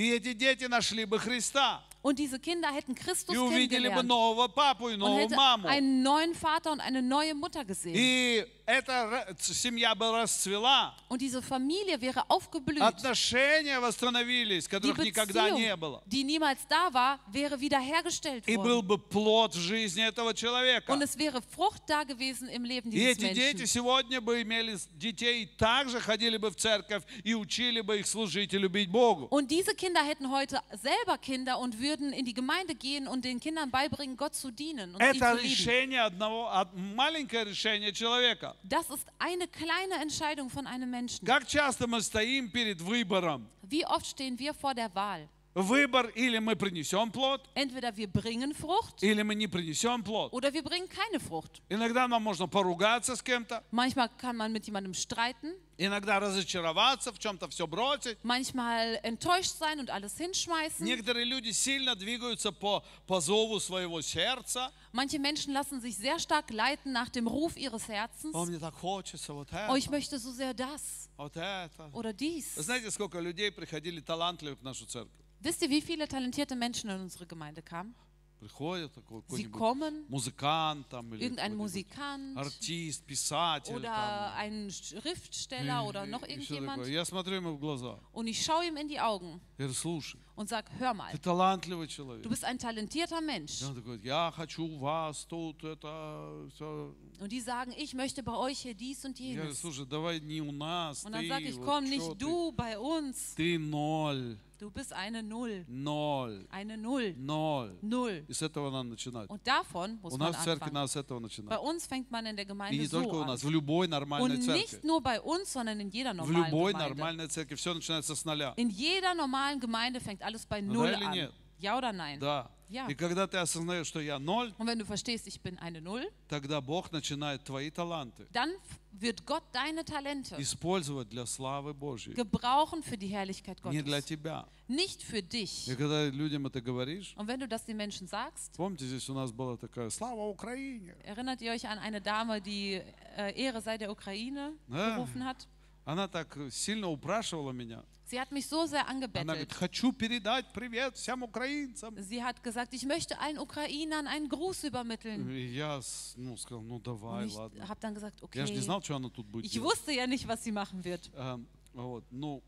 [2.02, 4.10] Und diese Kinder hätten Christus kennengelernt.
[4.10, 5.36] Und hätten
[5.68, 8.46] einen neuen Vater und eine neue Mutter gesehen.
[8.70, 10.94] И эта семья бы расцвела.
[11.10, 12.80] Und diese Familie wäre aufgeblüht.
[12.82, 16.04] Отношения восстановились, Die которых никогда не было.
[16.06, 18.88] die niemals da war, wäre wiederhergestellt И был worden.
[18.88, 20.92] бы плод в жизни этого человека.
[20.92, 23.68] Und es wäre Frucht da gewesen im Leben И dieses эти дети Menschen.
[23.68, 28.54] сегодня бы имели детей, и также ходили бы в церковь и учили бы их служить
[28.54, 29.28] и любить Богу.
[29.32, 33.40] Und diese Kinder hätten heute selber Kinder und würden in die Gemeinde gehen und den
[33.40, 35.50] Kindern beibringen, Gott zu dienen und Это zu lieben.
[35.50, 38.56] решение одного, од- маленькое решение человека.
[38.62, 41.27] Das ist eine kleine Entscheidung von einem Menschen.
[41.27, 43.47] Как часто мы стоим перед выбором?
[43.62, 45.29] Wie oft stehen wir vor der Wahl?
[45.57, 50.33] Выбор или мы принесем плод, Entweder wir bringen Frucht или мы не принесем плод.
[50.33, 51.62] oder wir bringen keine Frucht.
[51.69, 57.21] Иногда нам можно поругаться с кем-то, Manchmal kann man mit jemandem streiten, иногда разочароваться, в
[57.21, 58.19] чем-то все бросить.
[58.25, 60.85] manchmal enttäuscht sein und alles hinschmeißen.
[60.85, 64.73] Некоторые люди сильно двигаются по, по зову своего сердца.
[64.93, 68.35] Manche Menschen lassen sich sehr stark leiten nach dem Ruf ihres Herzens.
[68.35, 71.91] О, мне так хочется вот Oh, ich это, möchte so sehr das вот это.
[71.93, 72.57] oder dies.
[72.57, 75.12] Вы знаете, сколько людей приходили талантливых в нашу церковь?
[75.41, 77.95] Wisst ihr, wie viele talentierte Menschen in unsere Gemeinde kamen?
[78.41, 83.75] Приходит такой Sie какой-нибудь kommen, музыкант там, или irgendein какой-нибудь Musikant артист, писатель.
[83.75, 84.37] oder там.
[84.37, 86.77] ein Schriftsteller oder noch И- и всё irgendjemand.
[86.83, 86.91] такое.
[86.93, 87.99] Я смотрю ему в глаза.
[88.12, 91.19] Und ich schaue ihm in die Augen Я говорю, слушай, und sage, hör mal, ты
[91.19, 92.23] талантливый человек.
[92.23, 93.62] du bist ein talentierter Mensch.
[93.62, 96.95] И он такой, я хочу у вас тут это все.
[97.21, 99.61] Und die sagen, ich möchte bei euch hier dies und Я говорю, jenes.
[99.61, 102.19] слушай, давай не у нас, Und dann ты, sage ich, вот komm, чё nicht ты?
[102.19, 103.35] du bei uns.
[103.37, 105.65] Ты ноль, Du bist eine Null.
[105.69, 107.15] ноль, Eine Null.
[107.19, 107.77] ноль.
[107.83, 108.25] Null.
[108.29, 109.29] И с этого надо начинать.
[109.29, 110.73] Und davon muss У man нас в церкви anfangen.
[110.75, 111.59] надо с этого Bei начинать.
[111.61, 113.53] uns fängt man in der И Gemeinde не только so у нас, в an.
[113.53, 114.61] любой нормальной Und церкви.
[114.62, 116.89] nicht nur bei uns, sondern in jeder В normalen любой Gemeinde.
[116.95, 118.55] нормальной церкви все начинается с нуля.
[118.57, 121.12] In jeder normalen Gemeinde fängt alles bei Ну Null да или an.
[121.12, 121.33] нет?
[121.61, 122.19] Ja oder nein?
[122.21, 122.51] Да.
[122.71, 122.89] Ja.
[122.89, 126.11] И когда ты осознаешь, что я ноль, Und wenn du verstehst, ich bin eine Null,
[126.29, 132.15] тогда Бог начинает твои таланты dann f- wird Gott deine Talente использовать для славы Божьей.
[132.15, 134.07] gebrauchen für die Herrlichkeit Не для Gottes.
[134.07, 134.47] тебя.
[134.67, 135.69] Nicht für dich.
[135.69, 139.15] И когда людям это говоришь, Und wenn du das den Menschen sagst, помните, здесь у
[139.15, 142.81] нас была такая «Слава Украине!» erinnert ihr euch an eine Dame, die
[143.17, 144.97] äh, Ehre sei der Ukraine Ja.
[144.97, 145.47] gerufen hat?
[145.90, 147.84] Она так сильно упрашивала меня.
[148.06, 149.54] Sie hat mich so sehr Она говорит, angebettelt.
[149.54, 151.96] хочу передать привет всем украинцам.
[151.96, 155.28] Sie hat gesagt, ich möchte allen Ukrainern einen Gruß übermitteln.
[155.32, 155.80] И я
[156.16, 157.68] ну, сказал, ну давай, ich ладно.
[157.68, 158.62] habe dann gesagt, Я же не okay.
[158.62, 159.66] знал, что она тут будет Ich делать.
[159.68, 161.10] wusste ja nicht, was sie machen wird.
[161.16, 161.40] А,
[161.74, 162.44] вот, ну,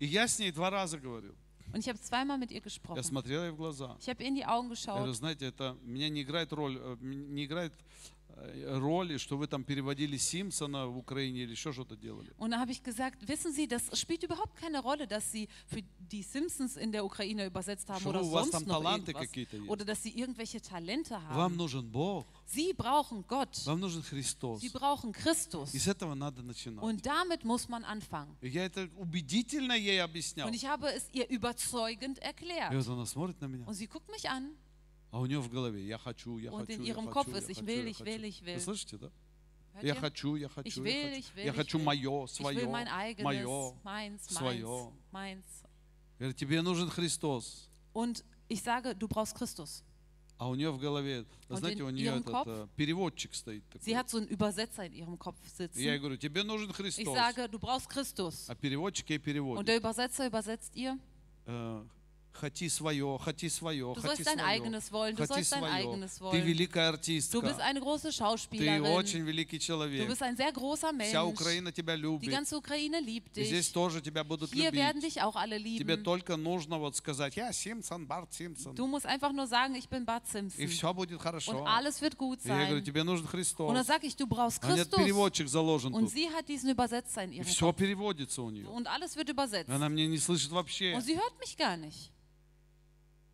[0.00, 1.36] и я с ней два раза говорил.
[1.72, 3.04] Und ich habe zweimal mit ihr Я gesprochen.
[3.04, 3.96] смотрел ей в глаза.
[4.00, 5.14] Ich habe ihr in die Augen Я говорю, geschaut.
[5.14, 8.19] знаете, это меня не играет роль, э, не играет э,
[8.67, 12.31] роли, что вы там переводили Симпсона в Украине или еще что-то делали.
[12.37, 15.81] Und da habe ich gesagt, wissen Sie, das spielt überhaupt keine Rolle, dass Sie für
[16.11, 19.11] die Simpsons in der Ukraine übersetzt haben Что oder у вас sonst там noch таланты
[19.11, 19.27] irgendwas.
[19.29, 19.69] какие-то есть?
[19.69, 21.55] Oder dass Sie irgendwelche Talente Вам haben.
[21.57, 23.65] нужен Бог, Sie brauchen Gott.
[23.65, 24.61] вам нужен Христос.
[24.61, 25.73] Sie brauchen Christus.
[25.73, 26.83] И с этого надо начинать.
[26.83, 28.35] Und damit muss man anfangen.
[28.41, 30.47] И я это убедительно ей объяснял.
[30.47, 32.73] Und ich habe es ihr überzeugend И erklärt.
[32.75, 34.51] вот она смотрит на меня, Und sie guckt mich an.
[35.10, 37.28] а у нее в голове я хочу, я Und хочу, in я ihrem хочу, Kopf
[37.32, 38.04] я ist, ich хочу, will, я ich хочу.
[38.10, 38.54] will, ich will.
[38.54, 39.10] Вы слышите, да?
[39.74, 40.00] Hört Я ihr?
[40.00, 41.36] хочу, я Ich хочу, will, я ich хочу.
[41.36, 41.84] will, Я ich хочу will.
[41.84, 43.74] мое, Ich will mein свое, eigenes, мое.
[43.84, 44.92] meins, свое.
[45.12, 45.64] meins, meins.
[46.18, 47.68] Я тебе нужен Христос.
[47.92, 49.82] Und ich sage, du brauchst Christus.
[50.38, 53.84] А у нее в голове, Und знаете, у нее этот Kopf- э, переводчик стоит такой.
[53.84, 55.98] Sie hat so einen Übersetzer in ihrem Kopf И я sitzen.
[56.00, 57.14] говорю, тебе нужен Ich Христос.
[57.14, 58.46] sage, du brauchst Christus.
[58.48, 59.66] А переводчик ей Und переводит.
[59.68, 60.98] der Übersetzer übersetzt ihr,
[61.46, 61.84] Э,
[62.32, 64.44] Хоти свое, хоти свое, du хоти dein свое.
[64.46, 65.72] eigenes wollen, du Хоти sollst dein свое.
[65.72, 66.96] eigenes Ты великая Du
[67.42, 67.64] bist артистка.
[67.64, 68.08] eine große
[68.50, 70.08] Ты очень великий Du человек.
[70.08, 71.24] bist ein sehr großer Вся.
[71.24, 72.30] Украина тебя Die любит.
[72.30, 75.16] ganze Ukraine liebt И здесь тоже тебя будут Hier werden любить.
[75.16, 78.74] dich auch alle Тебе только нужно вот сказать, я Симпсон, Барт Симпсон.
[78.74, 80.24] Du musst einfach nur sagen, ich bin Bart
[80.56, 81.52] И все будет хорошо.
[81.60, 83.86] Und alles wird gut И я говорю, тебе нужен Und dann Христос.
[83.86, 84.98] sage ich, du brauchst А нет, Christus.
[85.04, 86.10] переводчик заложен Und тут.
[86.12, 88.66] sie hat diesen Übersetzer in И все переводится у нее.
[88.68, 89.68] Und alles wird übersetzt.
[89.68, 90.94] Она меня не слышит вообще.
[90.94, 92.12] Und sie hört mich gar nicht.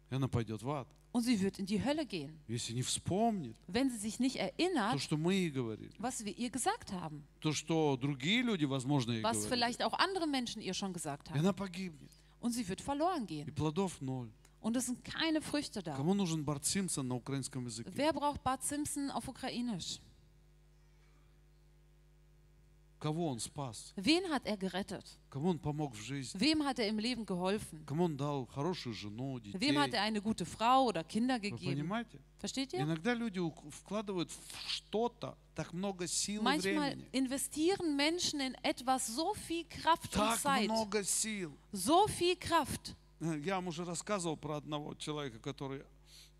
[0.09, 0.87] И она пойдет в ад.
[1.13, 4.43] und sie wird in die Hölle gehen, если не вспомнит wenn sie sich nicht то,
[4.43, 5.91] erinnert, что мы ей говорили.
[5.99, 9.49] was wir ihr gesagt haben, То, что другие люди, возможно, ей was говорили.
[9.49, 11.39] vielleicht auch andere Menschen ihr schon gesagt И haben.
[11.39, 12.09] она погибнет.
[12.39, 13.53] Und sie wird verloren И gehen.
[13.55, 14.29] плодов ноль.
[14.61, 15.95] Und es sind keine Früchte da.
[15.95, 17.91] Кому нужен Барт Симпсон на украинском языке?
[17.95, 19.99] Wer braucht Bart Simpson auf Ukrainisch?
[22.98, 23.92] Кого он спас?
[23.96, 25.04] Wen hat er gerettet?
[25.28, 26.38] Кому он помог в жизни?
[26.40, 27.84] Wem hat er im Leben geholfen?
[27.86, 29.58] Кому он дал хорошую жену, детей?
[29.58, 31.74] Wem hat er eine gute Frau oder Kinder Вы gegeben?
[31.74, 32.18] понимаете?
[32.38, 32.80] Versteht ihr?
[32.80, 36.60] Иногда люди у- вкладывают в что-то так много сил и Manchmal
[36.94, 37.08] времени.
[37.12, 40.64] investieren Menschen in etwas so viel Kraft und Так Zeit.
[40.70, 41.52] много сил.
[41.72, 42.94] So viel Kraft.
[43.20, 45.82] Э, Я вам уже рассказывал про одного человека, который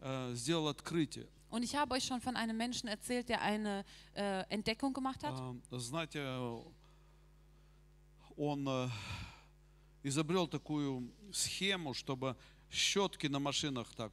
[0.01, 1.27] э, сделал открытие.
[1.50, 3.84] Und ich habe euch schon von einem Menschen erzählt, der eine
[4.16, 5.34] äh, Entdeckung gemacht hat.
[5.72, 6.62] Э, Знаете, э,
[8.38, 8.90] он э,
[10.04, 12.36] изобрел такую схему, чтобы
[12.70, 14.12] щетки на машинах так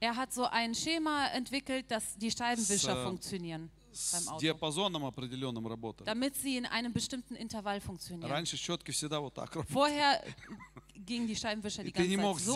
[0.00, 4.40] Er hat so ein Schema entwickelt, dass die Scheibenwischer С, äh, funktionieren, с Beim Auto.
[4.40, 6.04] диапазоном определенным работали.
[6.06, 8.28] damit sie in einem bestimmten Intervall funktionieren.
[8.30, 9.72] Раньше щетки всегда вот так работали.
[9.74, 10.34] Vorher
[11.05, 12.53] gingen die Scheibenwischer die ganze Zeit so.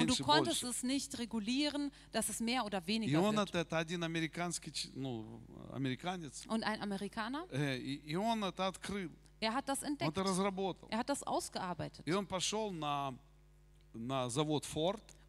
[0.00, 3.34] und du konntest es nicht regulieren, dass es mehr oder weniger wird.
[6.48, 7.46] Und ein Amerikaner,
[9.40, 10.16] er hat das entdeckt,
[10.90, 12.06] er hat das ausgearbeitet.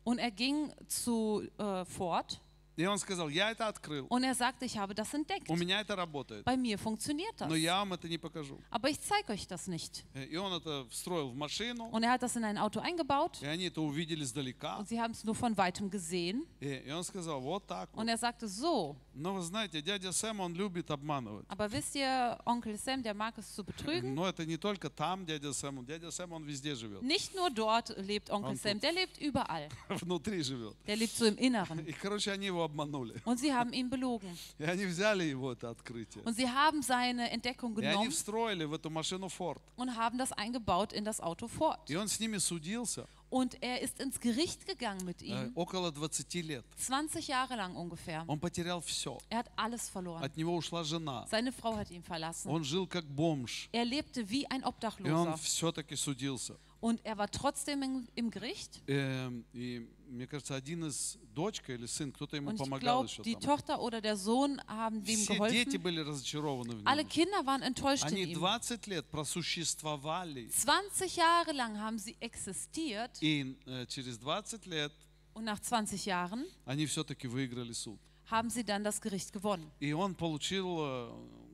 [0.03, 2.41] Und er ging zu äh, Ford.
[2.76, 5.51] и он сказал, я это открыл, und er sagte, ich habe das entdeckt.
[5.51, 7.47] у меня это работает, Bei mir funktioniert das.
[7.49, 8.59] но я вам это не покажу.
[8.70, 10.05] Aber ich zeige euch das nicht.
[10.14, 13.43] Э, И он это встроил в машину, Und er hat das in ein Auto eingebaut
[13.43, 14.78] и они это увидели издалека.
[14.78, 16.47] und sie haben es nur von weitem gesehen.
[16.61, 18.01] И, и он сказал, вот так вот.
[18.01, 18.97] Und er sagte so.
[19.18, 21.45] Но вы знаете, дядя Сэм, он любит обманывать.
[21.47, 24.13] Aber wisst ihr, Onkel Sam, der mag es zu betrügen.
[24.13, 27.89] Но это не только там дядя Сэм, дядя Сэм, он везде живет, Nicht nur dort
[27.97, 29.70] lebt Onkel Sam, der lebt überall.
[29.89, 30.76] внутри живет.
[30.86, 31.80] Der lebt so im Inneren.
[31.88, 33.16] И, короче, они его обманули.
[33.24, 34.36] Und sie haben ihn belogen.
[34.59, 36.22] И они взяли его это открытие.
[36.26, 39.61] Und sie haben seine Entdeckung И они genommen встроили в эту машину Ford.
[39.78, 41.80] und haben das eingebaut in das Auto Ford.
[41.89, 45.93] И он с ними судился Und er ist ins Gericht gegangen mit э, ihm, около
[45.93, 46.64] 20 лет.
[46.78, 48.24] 20 Jahre lang ungefähr.
[48.26, 49.18] Он потерял все.
[49.28, 50.22] Er hat alles verloren.
[50.24, 51.26] От него ушла жена.
[51.31, 52.51] Seine Frau hat ihn verlassen.
[52.51, 53.68] Он жил как бомж.
[53.72, 55.37] Er lebte wie ein И он Obdachloser.
[55.37, 56.57] все-таки судился.
[56.81, 58.81] Und er war trotzdem im, im Gericht.
[58.87, 63.07] Эм, И мне кажется, один из дочка или сын, кто-то ему Und ich помогал glaube,
[63.07, 63.43] еще die там.
[63.43, 65.83] Tochter oder der Sohn haben dem Все дети geholfen.
[65.83, 67.09] были разочарованы в Alle нем.
[67.11, 68.39] Kinder waren enttäuscht in Они ihm.
[68.39, 70.49] 20 лет просуществовали.
[70.49, 74.93] 20 Jahre lang haben sie existiert И э, через 20 лет
[75.35, 77.99] und nach 20 Jahren они все-таки выиграли суд.
[78.31, 79.70] haben sie dann das Gericht gewonnen.
[79.81, 81.11] И он получил э,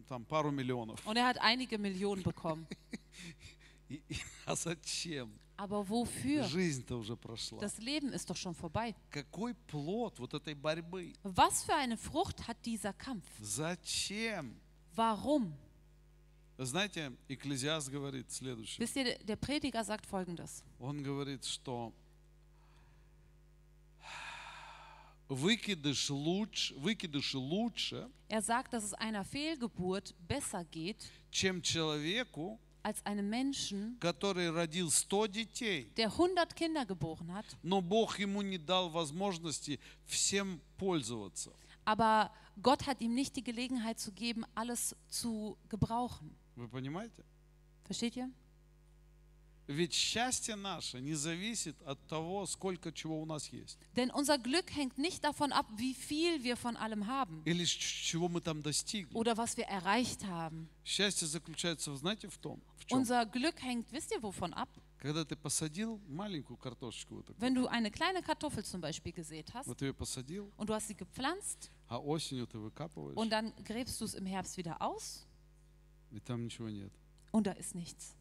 [0.08, 1.04] там пару миллионов.
[1.04, 2.66] Und er hat einige Millionen bekommen.
[3.88, 4.16] И- и-
[4.51, 5.29] а зачем?
[5.57, 6.43] Aber wofür?
[6.43, 7.59] Жизнь-то уже прошла.
[7.59, 8.95] Das Leben ist doch schon vorbei.
[9.11, 11.13] Какой плод вот этой борьбы?
[11.23, 13.25] Was für eine Frucht hat dieser Kampf?
[13.39, 14.55] Зачем?
[14.95, 15.53] Warum?
[16.57, 18.79] Знаете, Экклезиаст говорит следующее.
[18.79, 20.63] Wisst ihr, der Prediger sagt folgendes.
[20.79, 21.93] Он говорит, что
[25.29, 33.04] выкидыш лучше, выкидыши лучше, Er sagt, dass es einer Fehlgeburt besser geht чем человеку, als
[33.04, 38.58] einem Menschen, который родил 100 детей, der 100 Kinder geboren hat, но Бог ему не
[38.58, 41.50] дал возможности всем пользоваться.
[41.84, 42.30] aber
[42.62, 46.34] Gott hat ihm nicht die Gelegenheit zu geben, alles zu gebrauchen.
[46.56, 47.24] Вы понимаете?
[47.84, 48.30] Versteht ihr?
[49.70, 53.78] Ведь счастье наше не зависит от того, сколько чего у нас есть.
[53.96, 58.04] Denn unser Glück hängt nicht davon ab, wie viel wir von allem haben Или ч-
[58.04, 59.12] чего мы там достигли.
[59.16, 60.68] oder was wir erreicht haben.
[60.84, 62.98] Счастье заключается, знаете, в том, в чем?
[62.98, 64.68] Unser Glück hängt, wisst ihr wovon ab?
[64.98, 69.52] Когда ты посадил маленькую картошечку, вот, такую, Wenn du eine kleine Kartoffel zum Beispiel gesät
[69.52, 73.30] hast вот ты ее посадил, und du hast sie gepflanzt а осенью ты выкапываешь, und
[73.30, 75.26] dann gräbst du es im Herbst wieder aus
[76.12, 76.92] и там ничего нет.
[77.32, 78.14] und da ist nichts.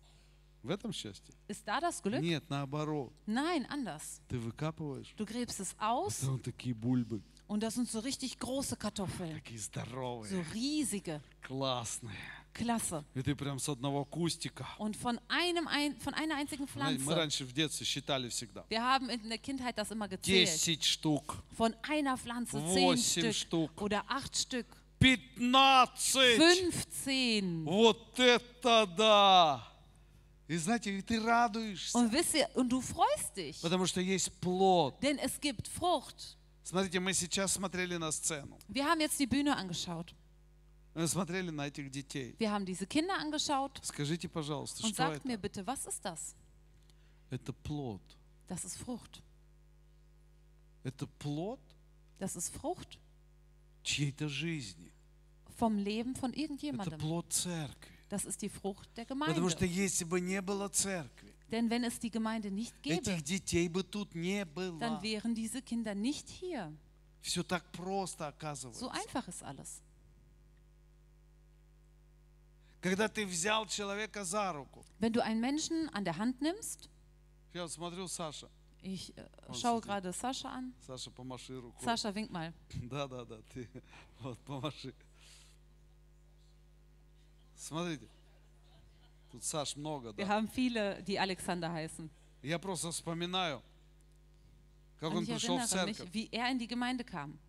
[0.63, 1.33] В этом счастье?
[1.47, 2.21] Ist da das Glück?
[2.21, 3.13] Нет, наоборот.
[3.27, 4.19] Nein, anders.
[4.27, 8.75] Ты выкапываешь, Du gräbst es aus там такие бульбы, und das sind so richtig große
[8.75, 9.35] Kartoffeln.
[9.35, 11.21] такие здоровые, So riesige.
[11.43, 12.17] классные.
[12.51, 13.03] Klasse.
[13.13, 14.65] И ты прям с одного кустика.
[14.79, 17.15] Und von, einem, ein, von einer einzigen Знаете, Мы Pflanze.
[17.15, 18.65] раньше в детстве считали всегда.
[18.69, 20.47] Wir haben in der Kindheit das immer gezählt.
[20.49, 23.81] 10 штук, Von einer Pflanze zehn Восемь Stück штук.
[23.81, 24.65] oder acht Stück.
[24.99, 26.37] 15!
[26.39, 27.65] 15.
[27.65, 29.67] Вот это да!
[30.49, 34.31] И знаете, и ты радуешься, Und wisst ihr, und du freust dich, потому что есть
[34.39, 34.99] плод.
[35.01, 36.37] denn es gibt Frucht.
[36.63, 40.13] Смотрите, мы сейчас смотрели на сцену, Wir haben jetzt die Bühne angeschaut.
[40.93, 42.35] мы смотрели на этих детей.
[42.37, 45.27] Wir haben diese Kinder angeschaut Скажите, пожалуйста, und что sagt это?
[45.27, 46.35] mir bitte, was ist das?
[47.31, 48.01] Это плод.
[48.47, 49.21] Das ist Frucht.
[50.83, 51.59] Это плод
[52.19, 52.99] Das ist Frucht
[53.83, 54.91] чьей-то жизни.
[55.57, 56.99] vom Leben von Это irgendjemandem.
[56.99, 57.91] плод церкви.
[58.09, 59.65] Das ist die Frucht der Потому что Gemeinde.
[59.67, 63.83] если бы не было церкви, Denn wenn es die Gemeinde nicht gäbe, этих детей бы
[63.83, 64.79] тут не было.
[64.79, 66.71] dann wären diese Kinder nicht hier.
[67.21, 68.91] Все так просто So оказывается.
[68.91, 69.81] einfach ist alles.
[72.81, 76.89] Когда ты взял человека за руку, Wenn du einen Menschen an der Hand nimmst,
[77.53, 78.47] я вот смотрю Саша,
[78.83, 80.73] ich äh, Und schaue sie- gerade Sascha an.
[80.85, 81.83] Саша, помаши рукой.
[81.83, 82.53] Sascha, wink mal.
[82.89, 83.67] Да, да, да, ты
[84.19, 84.93] вот помаши.
[87.59, 88.07] Смотрите,
[89.31, 90.27] тут Саш много, Wir да.
[90.27, 92.09] haben viele, die Alexander heißen.
[92.41, 93.61] Я просто вспоминаю,
[94.99, 96.13] как Und он ich пришел в erinnere mich, церковь.
[96.13, 97.39] wie er in die Gemeinde kam.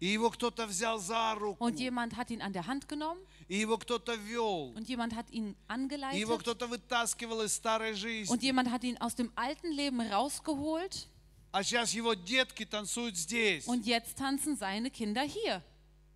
[0.00, 3.56] И его кто-то взял за руку, Und jemand hat ihn an der Hand genommen и
[3.58, 7.96] его кто-то вел, und jemand hat ihn и его angeleitet кто-то вытаскивал из старой und
[7.98, 8.38] жизни.
[8.40, 11.06] jemand hat ihn aus dem alten Leben rausgeholt
[11.52, 13.66] А сейчас его детки танцуют здесь.
[13.66, 15.62] und jetzt tanzen seine Kinder hier.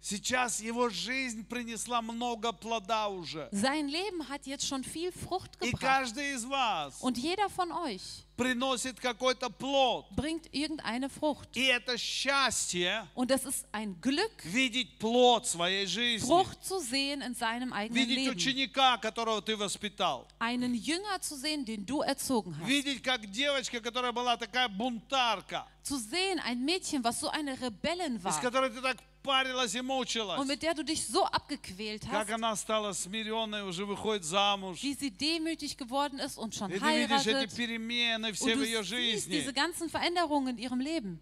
[0.01, 3.49] Сейчас его жизнь принесла много плода уже.
[3.51, 5.81] Sein Leben hat jetzt schon viel Frucht И gebracht.
[5.81, 8.01] каждый из вас Und jeder von euch
[8.37, 10.05] приносит какой-то плод.
[10.15, 11.49] bringt irgendeine Frucht.
[11.53, 16.25] И это счастье Und es ist ein Glück, видеть плод своей жизни.
[16.25, 18.31] Frucht zu sehen in seinem eigenen Видеть Leben.
[18.31, 20.25] ученика, которого ты воспитал.
[20.39, 22.65] Einen Jünger zu sehen, den du erzogen hast.
[22.65, 28.15] Видеть, как девочка, которая была такая бунтарка, Zu sehen, ein Mädchen, was so eine Rebellin
[28.17, 30.46] из war которой ты так парилась и und мучилась.
[30.46, 34.82] mit der du dich so abgequält Как hast, она стала смиренной, уже выходит замуж.
[34.82, 37.56] wie sie demütig geworden ist und schon И ты видишь эти heiratet.
[37.56, 39.32] перемены Und все в du ее siehst жизни.
[39.40, 41.20] diese ganzen Veränderungen in ihrem Leben.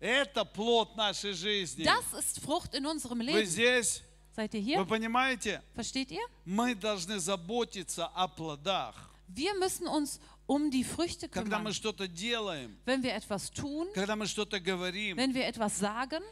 [0.00, 1.84] Это плод нашей жизни.
[1.84, 3.46] Das ist Frucht in unserem Вы Leben.
[3.46, 4.02] здесь?
[4.36, 4.84] Seid ihr Вы hier?
[4.84, 5.62] понимаете?
[5.74, 6.20] Versteht ihr?
[6.44, 8.94] Мы должны заботиться о плодах.
[9.26, 11.74] Wir müssen uns um die Früchte Когда мы kümmern.
[11.74, 16.22] что-то делаем, Wenn wir etwas tun, когда мы что-то говорим, wenn wir etwas sagen,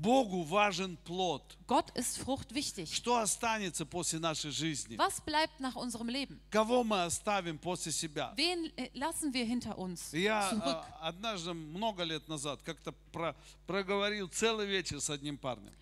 [0.00, 1.56] Богу важен плод.
[1.66, 2.92] Gott ist Frucht wichtig.
[2.94, 4.96] Что останется после нашей жизни?
[4.98, 6.38] Was bleibt nach unserem Leben?
[6.50, 8.34] Кого мы оставим после себя?
[8.36, 10.62] Wen äh, lassen wir hinter uns Я zurück?
[11.00, 13.34] а, однажды, много лет назад, как-то про-
[13.66, 15.72] проговорил целый вечер с одним парнем.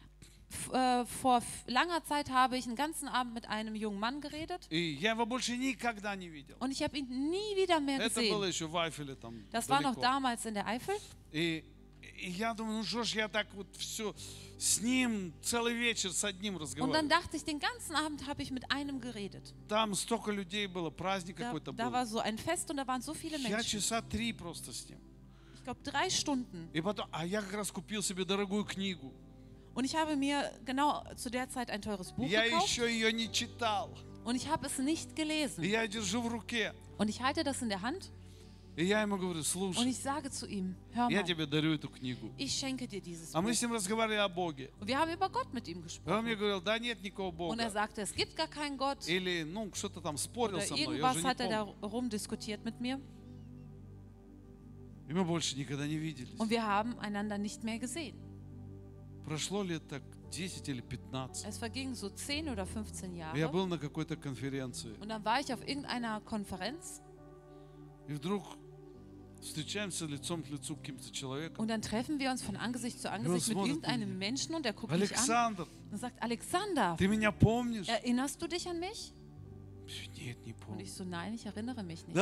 [0.49, 4.21] F- äh, Vor f- langer Zeit habe ich einen ganzen Abend mit einem jungen Mann
[4.21, 6.55] geredet И я его больше никогда не видел.
[6.61, 8.49] und ich habe ihn nie wieder mehr Это было gesehen.
[8.49, 10.03] еще в Айфеле там Das war noch далеко.
[10.03, 10.95] damals in der Eifel.
[12.19, 14.15] И, и я думаю, ну что ж я так вот все
[14.59, 17.09] с ним целый вечер с одним Und dann разговаривал.
[17.09, 19.53] dachte ich, den ganzen Abend habe ich mit einem geredet.
[19.69, 21.93] Там столько людей было, праздник Da, какой-то da был.
[21.93, 23.81] war so ein Fest und da waren so viele Я Menschen.
[23.81, 24.99] часа три просто с ним.
[25.57, 26.69] Ich glaube drei Stunden.
[26.73, 29.13] И потом, а я как раз купил себе дорогую книгу.
[29.75, 33.13] Und ich habe mir genau zu der Zeit ein teures Buch Я gekauft еще ее
[33.13, 33.91] не читал.
[34.25, 35.65] und ich habe es nicht И gelesen.
[35.65, 36.73] я держу в руке.
[36.97, 38.11] Und ich halte das in der Hand
[38.80, 41.74] И я ему говорю, und слушай, ich sage zu ihm, hör я mal, тебе дарю
[41.74, 42.32] эту книгу.
[42.38, 44.72] ich schenke dir dieses А мы с ним разговаривали о Боге.
[44.80, 46.22] Und wir haben über Gott mit ihm И он gesprochen.
[46.24, 47.70] мне говорил, да нет никакого Und er Бога.
[47.72, 49.06] sagte, es gibt gar keinen Gott.
[49.10, 51.90] Или, ну, что-то там спорил Oder со мной, я irgendwas не hat er da помню.
[51.90, 53.02] rumdiskutiert mit mir.
[55.10, 56.40] И мы больше никогда не виделись.
[56.40, 58.16] Und wir haben einander nicht mehr gesehen.
[59.26, 61.46] Прошло лет так 10 или 15.
[61.46, 63.52] Es vergingen so 10 oder 15 Я Jahre.
[63.52, 64.96] был на какой-то конференции.
[65.02, 67.02] Und dann war ich auf irgendeiner Konferenz
[68.08, 68.44] И вдруг
[71.58, 74.92] Und dann treffen wir uns von Angesicht zu Angesicht mit irgendeinem Menschen und er guckt
[74.92, 76.98] Alexander, mich an und sagt, Alexander,
[77.88, 79.14] erinnerst du dich an mich?
[80.68, 82.16] Und ich so, nein, ich erinnere mich nicht.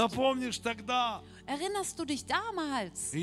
[1.45, 3.13] Erinnerst du dich damals?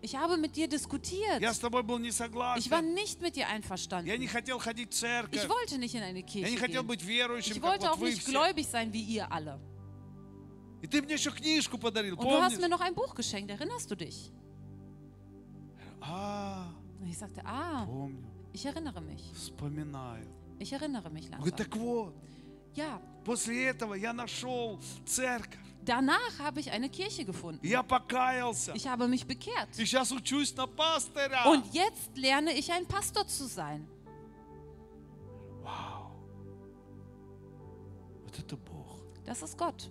[0.00, 1.40] Ich habe mit dir diskutiert.
[1.40, 4.10] Ich war nicht mit dir einverstanden.
[4.10, 6.90] Ich wollte nicht in eine Kirche gehen.
[7.38, 9.60] Ich wollte auch nicht gläubig sein wie ihr alle.
[10.81, 12.69] И ты мне еще книжку подарил, Und du hast mir помнишь?
[12.69, 14.31] noch ein Buch geschenkt, erinnerst du dich?
[16.01, 16.67] А,
[17.01, 18.23] Und ich sagte, ah, помню,
[18.53, 19.31] ich erinnere mich.
[19.33, 20.25] вспоминаю.
[20.59, 21.65] Ich erinnere mich Он говорит, langsam.
[21.65, 22.13] так вот,
[22.75, 25.57] Ja, после этого я нашел церковь.
[25.83, 27.59] danach habe ich eine Kirche gefunden.
[27.65, 28.73] Я покаялся.
[28.75, 29.69] Ich habe mich bekehrt.
[29.79, 31.45] И сейчас учусь на пастыря.
[31.47, 33.87] Und jetzt lerne ich ein Pastor zu sein.
[35.63, 36.11] Вау.
[38.25, 39.01] Вот это Бог.
[39.25, 39.89] Das ist Gott.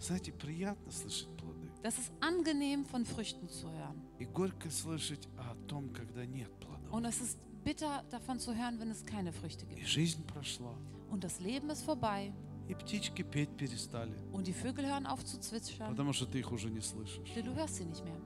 [0.00, 1.70] Знаете, приятно слышать плоды.
[1.82, 4.00] Das ist angenehm von Früchten zu hören.
[4.18, 6.92] И горько слышать о том, когда нет плодов.
[6.92, 9.86] Und es ist bitter davon zu hören, wenn es keine Früchte И gibt.
[9.88, 10.74] жизнь прошла.
[11.10, 12.32] Und das Leben ist vorbei.
[12.68, 14.14] И птички петь перестали.
[14.32, 15.88] Und die Vögel hören auf zu zwitschern.
[15.90, 17.32] Потому что ты их уже не слышишь.
[17.34, 18.20] Denn du hörst sie nicht mehr.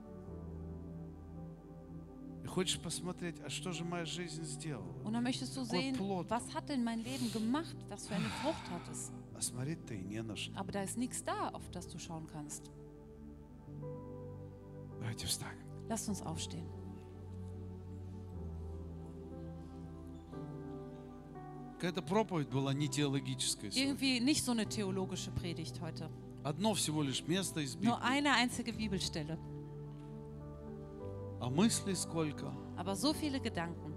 [2.43, 4.91] И хочешь посмотреть, а что же моя жизнь сделала?
[5.03, 6.29] Und dann möchtest du Какой sehen, плод?
[6.29, 7.75] was hat denn mein Leben gemacht?
[7.89, 9.11] Was für eine Frucht hat es?
[9.35, 10.53] А смотреть-то и не на что.
[10.57, 12.69] Aber da ist nichts da, auf das du schauen kannst.
[14.99, 15.65] Давайте встанем.
[15.89, 16.67] Lasst uns aufstehen.
[21.79, 23.71] Какая-то проповедь была не теологическая.
[23.71, 23.91] сегодня.
[23.93, 26.09] Irgendwie nicht so eine theologische Predigt heute.
[26.43, 27.89] Одно всего лишь место из Библии.
[27.89, 29.39] Nur eine einzige Bibelstelle.
[31.39, 32.53] А мыслей сколько.
[32.77, 33.95] Aber so viele Gedanken.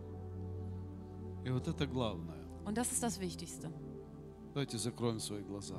[1.44, 2.42] И вот это главное.
[2.64, 3.70] Und das ist das Wichtigste.
[4.53, 5.75] Давайте закроем свои глаза.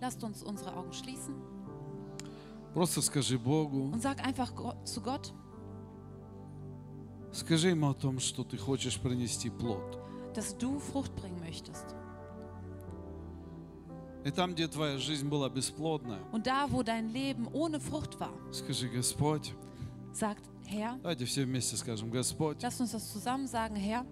[0.00, 1.34] Lasst uns unsere Augen schließen.
[2.74, 4.52] Просто скажи Богу, und sag einfach
[4.84, 5.32] zu Gott,
[7.32, 9.98] скажи ему о том, что ты хочешь принести плод.
[10.34, 11.94] dass du Frucht bringen möchtest.
[14.24, 18.32] И там, где твоя жизнь была бесплодная, Und da, wo dein Leben ohne Frucht war,
[18.52, 19.54] скажи, Господь,
[20.12, 24.04] sagt Herr, давайте все вместе скажем, Господь, lass uns das zusammen sagen, Herr,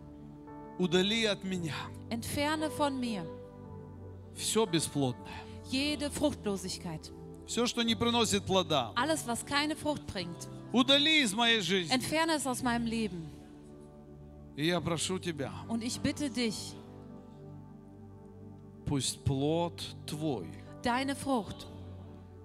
[0.79, 1.75] удали от меня
[2.11, 3.25] entferne von mir
[4.37, 5.33] все бесплодное,
[5.71, 7.11] jede Fruchtlosigkeit.
[7.47, 8.93] все, что не приносит плода.
[8.97, 11.93] Alles, was keine Frucht bringt, Удали из моей жизни.
[11.95, 13.29] entferne es aus meinem Leben.
[14.57, 16.75] И я прошу тебя, Und ich bitte dich,
[18.87, 20.47] пусть плод твой,
[20.83, 21.67] deine Frucht,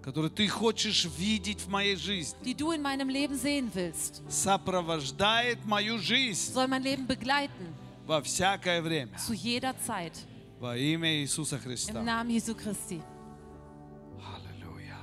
[0.01, 5.65] который ты хочешь видеть в моей жизни, die du in meinem Leben sehen willst, сопровождает
[5.65, 7.73] мою жизнь soll mein Leben begleiten,
[8.05, 9.17] во всякое время.
[9.17, 10.13] zu jeder Zeit.
[10.60, 11.98] Во имя Иисуса Христа.
[12.00, 13.00] Im Namen Jesu Christi.
[14.20, 14.96] Аллилуйя.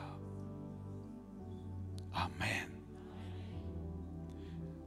[2.13, 2.69] Амин.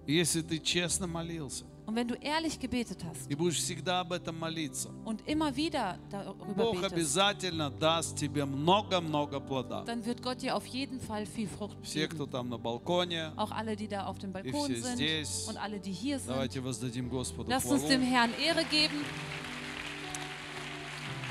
[0.07, 4.13] И Если ты честно молился Und wenn du ehrlich gebetet hast и будешь всегда об
[4.13, 9.85] этом молиться, und immer wieder darüber Бог betest, обязательно даст тебе много-много плода.
[9.85, 12.31] dann wird Gott dir auf jeden Fall viel Frucht Все, кто geben.
[12.31, 15.47] там на балконе, Auch alle, die da auf dem Balkon все sind здесь.
[15.49, 16.29] und alle, die hier sind.
[16.29, 18.13] давайте воздадим Господу Lasst uns dem хвалу.
[18.13, 19.05] Herrn Ehre geben.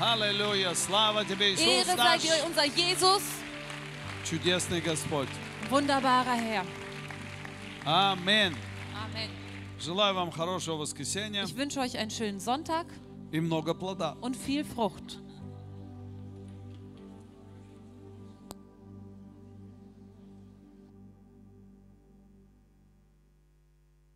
[0.00, 3.22] Аллилуйя, слава тебе, Иисус Ehre sei наш, dir unser Jesus,
[4.24, 5.28] чудесный Господь.
[5.70, 6.64] wunderbarer Herr.
[7.84, 8.54] Аминь.
[8.94, 9.30] Amen.
[9.78, 12.86] Желаю вам хорошего воскресенья Ich wünsche euch einen schönen Sonntag
[13.32, 14.16] и много плода.
[14.20, 15.18] und viel Frucht.